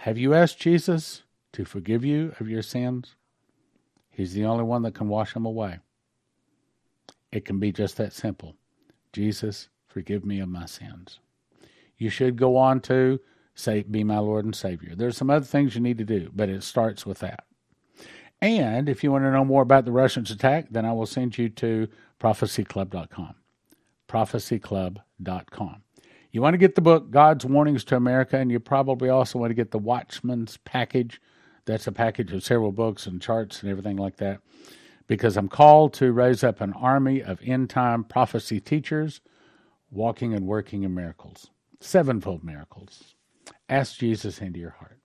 Have 0.00 0.18
you 0.18 0.34
asked 0.34 0.58
Jesus 0.58 1.22
to 1.54 1.64
forgive 1.64 2.04
you 2.04 2.34
of 2.38 2.50
your 2.50 2.60
sins? 2.60 3.14
He's 4.10 4.34
the 4.34 4.44
only 4.44 4.64
one 4.64 4.82
that 4.82 4.94
can 4.94 5.08
wash 5.08 5.32
them 5.32 5.46
away. 5.46 5.78
It 7.32 7.46
can 7.46 7.58
be 7.58 7.72
just 7.72 7.96
that 7.96 8.12
simple. 8.12 8.54
Jesus, 9.14 9.70
forgive 9.86 10.26
me 10.26 10.40
of 10.40 10.50
my 10.50 10.66
sins. 10.66 11.20
You 11.98 12.10
should 12.10 12.36
go 12.36 12.56
on 12.56 12.80
to 12.82 13.20
say, 13.54 13.82
Be 13.82 14.04
my 14.04 14.18
Lord 14.18 14.44
and 14.44 14.54
Savior. 14.54 14.94
There's 14.94 15.16
some 15.16 15.30
other 15.30 15.44
things 15.44 15.74
you 15.74 15.80
need 15.80 15.98
to 15.98 16.04
do, 16.04 16.30
but 16.34 16.48
it 16.48 16.62
starts 16.62 17.06
with 17.06 17.20
that. 17.20 17.44
And 18.40 18.88
if 18.88 19.02
you 19.02 19.10
want 19.10 19.24
to 19.24 19.30
know 19.30 19.44
more 19.44 19.62
about 19.62 19.84
the 19.84 19.92
Russians' 19.92 20.30
attack, 20.30 20.66
then 20.70 20.84
I 20.84 20.92
will 20.92 21.06
send 21.06 21.38
you 21.38 21.48
to 21.50 21.88
prophecyclub.com. 22.20 23.34
Prophecyclub.com. 24.08 25.82
You 26.30 26.42
want 26.42 26.54
to 26.54 26.58
get 26.58 26.74
the 26.74 26.80
book, 26.80 27.10
God's 27.10 27.44
Warnings 27.44 27.84
to 27.84 27.96
America, 27.96 28.36
and 28.36 28.50
you 28.50 28.58
probably 28.60 29.08
also 29.08 29.38
want 29.38 29.50
to 29.50 29.54
get 29.54 29.70
the 29.70 29.78
Watchman's 29.78 30.56
Package 30.58 31.20
that's 31.64 31.86
a 31.86 31.92
package 31.92 32.32
of 32.32 32.44
several 32.44 32.72
books 32.72 33.06
and 33.06 33.20
charts 33.20 33.62
and 33.62 33.70
everything 33.70 33.96
like 33.96 34.16
that. 34.16 34.40
Because 35.06 35.36
I'm 35.36 35.48
called 35.48 35.92
to 35.94 36.12
raise 36.12 36.42
up 36.42 36.60
an 36.60 36.72
army 36.72 37.22
of 37.22 37.40
end 37.42 37.70
time 37.70 38.04
prophecy 38.04 38.60
teachers 38.60 39.20
walking 39.90 40.32
and 40.32 40.46
working 40.46 40.82
in 40.82 40.94
miracles, 40.94 41.50
sevenfold 41.84 42.42
miracles. 42.42 43.14
Ask 43.68 43.98
Jesus 43.98 44.40
into 44.40 44.58
your 44.58 44.70
heart. 44.78 44.98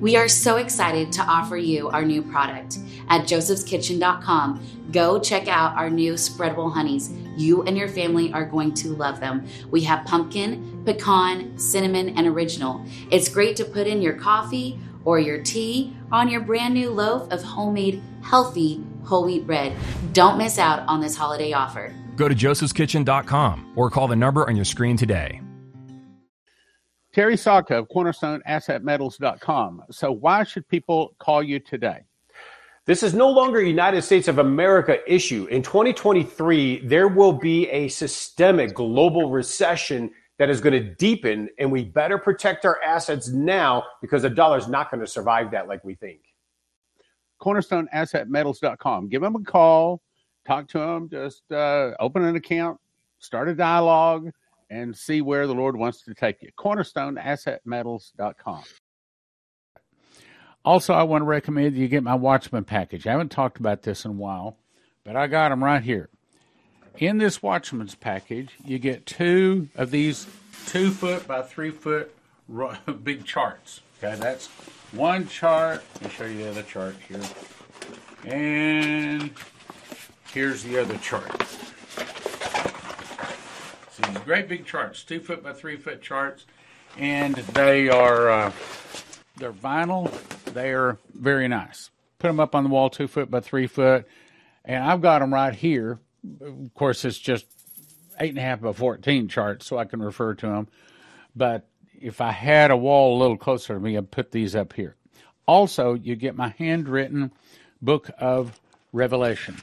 We 0.00 0.16
are 0.16 0.28
so 0.28 0.56
excited 0.56 1.12
to 1.12 1.22
offer 1.22 1.58
you 1.58 1.88
our 1.90 2.04
new 2.04 2.22
product 2.22 2.78
at 3.08 3.22
josephskitchen.com. 3.22 4.88
Go 4.92 5.20
check 5.20 5.46
out 5.46 5.76
our 5.76 5.90
new 5.90 6.14
spreadable 6.14 6.72
honeys. 6.72 7.10
You 7.36 7.62
and 7.64 7.76
your 7.76 7.88
family 7.88 8.32
are 8.32 8.46
going 8.46 8.72
to 8.74 8.94
love 8.94 9.20
them. 9.20 9.46
We 9.70 9.82
have 9.82 10.06
pumpkin, 10.06 10.82
pecan, 10.86 11.58
cinnamon, 11.58 12.10
and 12.16 12.26
original. 12.26 12.84
It's 13.10 13.28
great 13.28 13.56
to 13.56 13.64
put 13.64 13.86
in 13.86 14.00
your 14.00 14.14
coffee 14.14 14.78
or 15.04 15.18
your 15.18 15.42
tea 15.42 15.94
on 16.10 16.28
your 16.28 16.40
brand 16.40 16.74
new 16.74 16.90
loaf 16.90 17.30
of 17.30 17.42
homemade, 17.42 18.02
healthy 18.22 18.84
whole 19.04 19.24
wheat 19.24 19.46
bread. 19.46 19.72
Don't 20.12 20.38
miss 20.38 20.58
out 20.58 20.86
on 20.88 21.00
this 21.00 21.16
holiday 21.16 21.52
offer. 21.52 21.94
Go 22.16 22.28
to 22.28 22.34
josephskitchen.com 22.34 23.72
or 23.76 23.90
call 23.90 24.08
the 24.08 24.16
number 24.16 24.48
on 24.48 24.56
your 24.56 24.64
screen 24.64 24.96
today. 24.96 25.40
Terry 27.12 27.36
Saka 27.36 27.78
of 27.78 27.88
CornerstoneAssetMetals.com. 27.88 29.82
So, 29.90 30.12
why 30.12 30.44
should 30.44 30.68
people 30.68 31.16
call 31.18 31.42
you 31.42 31.58
today? 31.58 32.04
This 32.86 33.02
is 33.02 33.14
no 33.14 33.28
longer 33.30 33.58
a 33.58 33.66
United 33.66 34.02
States 34.02 34.28
of 34.28 34.38
America 34.38 34.98
issue. 35.12 35.46
In 35.46 35.62
2023, 35.62 36.86
there 36.86 37.08
will 37.08 37.32
be 37.32 37.68
a 37.68 37.88
systemic 37.88 38.74
global 38.74 39.30
recession 39.30 40.10
that 40.38 40.50
is 40.50 40.60
going 40.60 40.72
to 40.72 40.94
deepen, 40.94 41.48
and 41.58 41.70
we 41.70 41.84
better 41.84 42.16
protect 42.16 42.64
our 42.64 42.80
assets 42.82 43.28
now 43.28 43.84
because 44.00 44.22
the 44.22 44.30
dollar 44.30 44.56
is 44.56 44.68
not 44.68 44.90
going 44.90 45.00
to 45.00 45.06
survive 45.06 45.50
that 45.50 45.68
like 45.68 45.84
we 45.84 45.94
think. 45.94 46.20
CornerstoneAssetMetals.com. 47.40 49.08
Give 49.08 49.22
them 49.22 49.36
a 49.36 49.42
call, 49.42 50.02
talk 50.46 50.68
to 50.68 50.78
them, 50.78 51.08
just 51.08 51.50
uh, 51.50 51.92
open 51.98 52.24
an 52.24 52.36
account, 52.36 52.78
start 53.18 53.48
a 53.48 53.54
dialogue 53.54 54.30
and 54.70 54.96
see 54.96 55.20
where 55.20 55.46
the 55.46 55.54
Lord 55.54 55.76
wants 55.76 56.00
to 56.02 56.14
take 56.14 56.42
you. 56.42 56.48
CornerstoneAssetMetals.com. 56.58 58.62
Also, 60.64 60.94
I 60.94 61.02
want 61.04 61.22
to 61.22 61.26
recommend 61.26 61.74
you 61.74 61.88
get 61.88 62.02
my 62.02 62.14
Watchman 62.14 62.64
package. 62.64 63.06
I 63.06 63.12
haven't 63.12 63.30
talked 63.30 63.58
about 63.58 63.82
this 63.82 64.04
in 64.04 64.10
a 64.10 64.14
while, 64.14 64.58
but 65.04 65.16
I 65.16 65.26
got 65.26 65.48
them 65.48 65.64
right 65.64 65.82
here. 65.82 66.10
In 66.98 67.16
this 67.18 67.42
Watchman's 67.42 67.94
package, 67.94 68.56
you 68.64 68.78
get 68.78 69.06
two 69.06 69.68
of 69.74 69.90
these 69.90 70.26
two 70.66 70.90
foot 70.90 71.26
by 71.26 71.40
three 71.42 71.70
foot 71.70 72.14
big 73.02 73.24
charts. 73.24 73.80
Okay, 73.98 74.16
that's 74.20 74.50
one 74.92 75.28
chart. 75.28 75.82
Let 75.94 76.02
me 76.02 76.10
show 76.10 76.24
you 76.24 76.38
the 76.38 76.50
other 76.50 76.62
chart 76.62 76.96
here. 77.08 77.20
And 78.24 79.30
here's 80.32 80.62
the 80.62 80.78
other 80.78 80.96
chart. 80.98 81.30
So 83.92 84.02
these 84.02 84.18
great 84.24 84.48
big 84.48 84.66
charts, 84.66 85.02
two 85.04 85.20
foot 85.20 85.42
by 85.42 85.52
three 85.52 85.76
foot 85.76 86.02
charts, 86.02 86.46
and 86.98 87.34
they 87.34 87.88
are 87.88 88.30
uh, 88.30 88.52
they're 89.36 89.52
vinyl. 89.52 90.10
They 90.52 90.72
are 90.72 90.98
very 91.14 91.48
nice. 91.48 91.90
Put 92.18 92.28
them 92.28 92.40
up 92.40 92.54
on 92.54 92.64
the 92.64 92.70
wall, 92.70 92.90
two 92.90 93.08
foot 93.08 93.30
by 93.30 93.40
three 93.40 93.66
foot, 93.66 94.06
and 94.64 94.84
I've 94.84 95.00
got 95.00 95.20
them 95.20 95.32
right 95.32 95.54
here. 95.54 95.98
Of 96.40 96.74
course, 96.74 97.04
it's 97.04 97.18
just 97.18 97.46
eight 98.18 98.30
and 98.30 98.38
a 98.38 98.42
half 98.42 98.60
by 98.60 98.72
fourteen 98.72 99.28
charts, 99.28 99.66
so 99.66 99.78
I 99.78 99.86
can 99.86 100.02
refer 100.02 100.34
to 100.34 100.46
them. 100.46 100.68
But 101.34 101.66
if 102.00 102.20
I 102.20 102.32
had 102.32 102.70
a 102.70 102.76
wall 102.76 103.16
a 103.16 103.20
little 103.20 103.36
closer 103.36 103.74
to 103.74 103.80
me, 103.80 103.96
I'd 103.96 104.10
put 104.10 104.30
these 104.30 104.56
up 104.56 104.72
here. 104.72 104.96
Also, 105.46 105.94
you 105.94 106.16
get 106.16 106.36
my 106.36 106.54
handwritten 106.58 107.32
book 107.82 108.10
of 108.18 108.60
Revelation. 108.92 109.56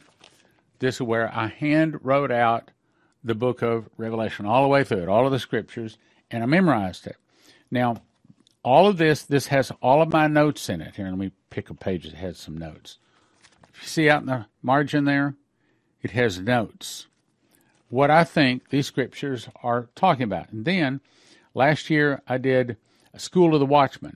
This 0.80 0.96
is 0.96 1.02
where 1.02 1.34
I 1.34 1.48
hand 1.48 2.00
wrote 2.04 2.32
out 2.32 2.72
the 3.24 3.36
book 3.36 3.62
of 3.62 3.90
Revelation 3.98 4.46
all 4.46 4.62
the 4.62 4.68
way 4.68 4.84
through 4.84 5.04
it, 5.04 5.10
all 5.10 5.26
of 5.26 5.32
the 5.32 5.40
scriptures, 5.40 5.98
and 6.30 6.44
I 6.44 6.46
memorized 6.46 7.08
it. 7.08 7.18
Now, 7.72 8.02
all 8.64 8.88
of 8.88 8.98
this, 8.98 9.24
this 9.24 9.48
has 9.48 9.72
all 9.82 10.02
of 10.02 10.12
my 10.12 10.28
notes 10.28 10.70
in 10.70 10.82
it. 10.82 10.96
Here, 10.96 11.08
let 11.08 11.18
me 11.18 11.32
pick 11.50 11.70
a 11.70 11.74
page 11.74 12.04
that 12.04 12.16
has 12.16 12.38
some 12.38 12.58
notes. 12.58 12.98
If 13.74 13.82
you 13.82 13.88
see 13.88 14.10
out 14.10 14.22
in 14.22 14.28
the 14.28 14.46
margin 14.62 15.06
there, 15.06 15.36
it 16.02 16.12
has 16.12 16.40
notes. 16.40 17.08
What 17.90 18.12
I 18.12 18.24
think 18.24 18.70
these 18.70 18.88
scriptures 18.88 19.48
are 19.64 19.90
talking 19.96 20.24
about. 20.24 20.52
And 20.52 20.66
then 20.66 21.00
last 21.58 21.90
year 21.90 22.22
I 22.28 22.38
did 22.38 22.78
a 23.14 23.20
School 23.20 23.54
of 23.54 23.60
the 23.60 23.66
Watchman, 23.66 24.16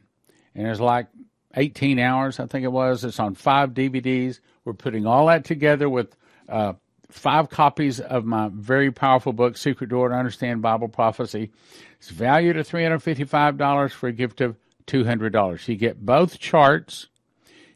and 0.56 0.68
it's 0.68 0.80
like 0.80 1.08
18 1.56 2.00
hours, 2.00 2.40
I 2.40 2.46
think 2.46 2.64
it 2.64 2.72
was. 2.72 3.04
It's 3.04 3.20
on 3.20 3.36
five 3.36 3.72
DVDs. 3.72 4.40
We're 4.64 4.74
putting 4.74 5.06
all 5.06 5.26
that 5.28 5.44
together 5.44 5.90
with 5.90 6.16
uh, 6.48 6.74
five 7.10 7.50
copies 7.50 8.00
of 8.00 8.26
my 8.26 8.50
very 8.54 8.92
powerful 8.92 9.34
book, 9.34 9.58
Secret 9.58 9.90
Door 9.90 10.10
to 10.10 10.16
Understand 10.16 10.62
Bible 10.62 10.88
Prophecy. 10.88 11.52
It's 11.98 12.10
valued 12.10 12.58
at 12.58 12.68
$355 12.68 13.92
for 13.92 14.08
a 14.08 14.14
gift 14.14 14.40
of 14.42 14.56
$200. 14.88 15.68
You 15.68 15.76
get 15.76 16.06
both 16.06 16.40
charts, 16.40 17.08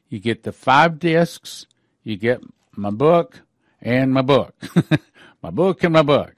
you 0.09 0.19
get 0.19 0.43
the 0.43 0.51
five 0.51 0.99
discs, 0.99 1.65
you 2.03 2.17
get 2.17 2.41
my 2.75 2.91
book 2.91 3.41
and 3.81 4.13
my 4.13 4.21
book. 4.21 4.55
my 5.41 5.49
book 5.49 5.83
and 5.83 5.93
my 5.93 6.01
book, 6.03 6.34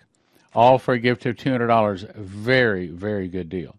all 0.58 0.80
for 0.80 0.96
a 0.96 1.00
gift 1.00 1.24
of 1.28 1.36
$200. 1.36 2.16
Very, 2.16 2.88
very 2.88 3.28
good 3.28 3.48
deal. 3.48 3.76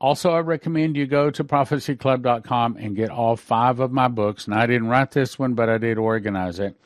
Also, 0.00 0.30
I 0.30 0.40
recommend 0.40 0.96
you 0.96 1.06
go 1.06 1.30
to 1.30 1.44
prophecyclub.com 1.44 2.78
and 2.78 2.96
get 2.96 3.10
all 3.10 3.36
five 3.36 3.78
of 3.78 3.92
my 3.92 4.08
books. 4.08 4.46
And 4.46 4.54
I 4.54 4.66
didn't 4.66 4.88
write 4.88 5.10
this 5.10 5.38
one, 5.38 5.52
but 5.52 5.68
I 5.68 5.76
did 5.76 5.98
organize 5.98 6.58
it. 6.58 6.80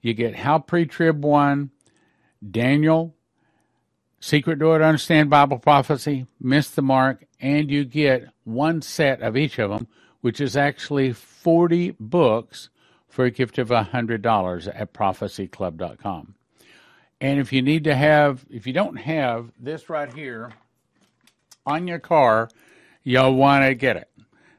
You 0.00 0.14
get 0.14 0.36
How 0.36 0.60
Pre 0.60 0.86
Trib 0.86 1.24
1, 1.24 1.72
Daniel, 2.48 3.16
Secret 4.20 4.60
Door 4.60 4.78
to 4.78 4.84
Understand 4.84 5.30
Bible 5.30 5.58
Prophecy, 5.58 6.26
Miss 6.40 6.70
the 6.70 6.80
Mark, 6.80 7.26
and 7.40 7.72
you 7.72 7.84
get 7.84 8.28
one 8.44 8.82
set 8.82 9.20
of 9.20 9.36
each 9.36 9.58
of 9.58 9.70
them, 9.70 9.88
which 10.20 10.40
is 10.40 10.56
actually 10.56 11.12
40 11.12 11.96
books 11.98 12.70
for 13.08 13.24
a 13.24 13.32
gift 13.32 13.58
of 13.58 13.70
$100 13.70 14.72
at 14.72 14.94
prophecyclub.com. 14.94 16.36
And 17.24 17.40
if 17.40 17.54
you 17.54 17.62
need 17.62 17.84
to 17.84 17.94
have, 17.94 18.44
if 18.50 18.66
you 18.66 18.74
don't 18.74 18.96
have 18.96 19.50
this 19.58 19.88
right 19.88 20.12
here 20.12 20.52
on 21.64 21.88
your 21.88 21.98
car, 21.98 22.50
you'll 23.02 23.34
want 23.34 23.64
to 23.64 23.74
get 23.74 23.96
it. 23.96 24.10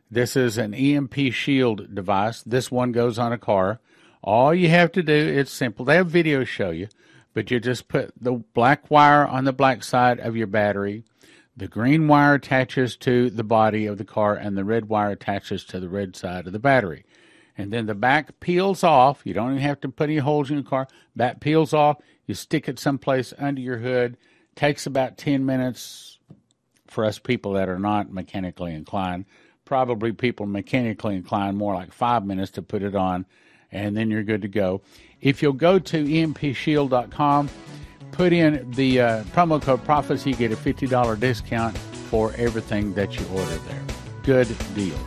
This 0.10 0.36
is 0.36 0.58
an 0.58 0.74
EMP 0.74 1.14
shield 1.32 1.94
device. 1.94 2.42
This 2.42 2.72
one 2.72 2.92
goes 2.92 3.20
on 3.20 3.32
a 3.32 3.38
car. 3.38 3.82
All 4.24 4.52
you 4.52 4.70
have 4.70 4.92
to 4.94 5.04
do, 5.04 5.14
it's 5.14 5.52
simple. 5.52 5.86
They 5.86 5.98
have 5.98 6.08
videos 6.08 6.48
show 6.48 6.72
you, 6.72 6.88
but 7.36 7.52
you 7.52 7.60
just 7.60 7.88
put 7.88 8.12
the 8.20 8.32
black 8.32 8.90
wire 8.90 9.28
on 9.28 9.46
the 9.46 9.54
black 9.54 9.84
side 9.84 10.20
of 10.20 10.36
your 10.36 10.48
battery. 10.48 11.04
The 11.56 11.68
green 11.68 12.08
wire 12.08 12.34
attaches 12.34 12.98
to 12.98 13.30
the 13.30 13.44
body 13.44 13.86
of 13.86 14.00
the 14.00 14.06
car, 14.06 14.34
and 14.34 14.58
the 14.58 14.66
red 14.66 14.90
wire 14.90 15.12
attaches 15.12 15.66
to 15.66 15.80
the 15.80 15.88
red 15.88 16.16
side 16.16 16.48
of 16.48 16.54
the 16.54 16.58
battery. 16.58 17.06
And 17.56 17.72
then 17.72 17.86
the 17.86 17.94
back 17.94 18.40
peels 18.40 18.84
off. 18.84 19.22
You 19.24 19.36
don't 19.36 19.52
even 19.52 19.62
have 19.62 19.82
to 19.82 19.90
put 19.90 20.10
any 20.10 20.18
holes 20.18 20.50
in 20.50 20.56
your 20.56 20.66
car. 20.66 20.88
That 21.16 21.40
peels 21.40 21.72
off. 21.72 21.98
You 22.26 22.34
stick 22.36 22.68
it 22.68 22.80
someplace 22.80 23.34
under 23.38 23.62
your 23.62 23.78
hood. 23.78 24.18
Takes 24.56 24.86
about 24.86 25.18
10 25.18 25.46
minutes 25.46 26.20
for 26.88 27.06
us 27.06 27.20
people 27.20 27.54
that 27.54 27.70
are 27.70 27.80
not 27.80 28.12
mechanically 28.12 28.74
inclined. 28.74 29.26
Probably 29.66 30.12
people 30.12 30.46
mechanically 30.46 31.16
inclined 31.16 31.58
more 31.58 31.74
like 31.74 31.92
five 31.92 32.26
minutes 32.26 32.52
to 32.52 32.62
put 32.62 32.84
it 32.84 32.96
on 32.96 33.26
and 33.72 33.96
then 33.96 34.10
you're 34.10 34.24
good 34.24 34.42
to 34.44 34.48
go. 34.48 34.82
If 35.22 35.42
you'll 35.42 35.54
go 35.54 35.80
to 35.80 36.04
empshield.com, 36.04 37.50
put 38.12 38.34
in 38.34 38.72
the 38.72 39.02
uh, 39.02 39.24
promo 39.26 39.62
code 39.62 39.84
prophecy, 39.84 40.32
you 40.32 40.36
get 40.36 40.52
a 40.52 40.56
$50 40.56 41.20
discount 41.20 41.78
for 41.78 42.34
everything 42.38 42.94
that 42.94 43.20
you 43.20 43.26
order 43.28 43.56
there. 43.56 43.84
Good 44.24 44.56
deal. 44.76 44.98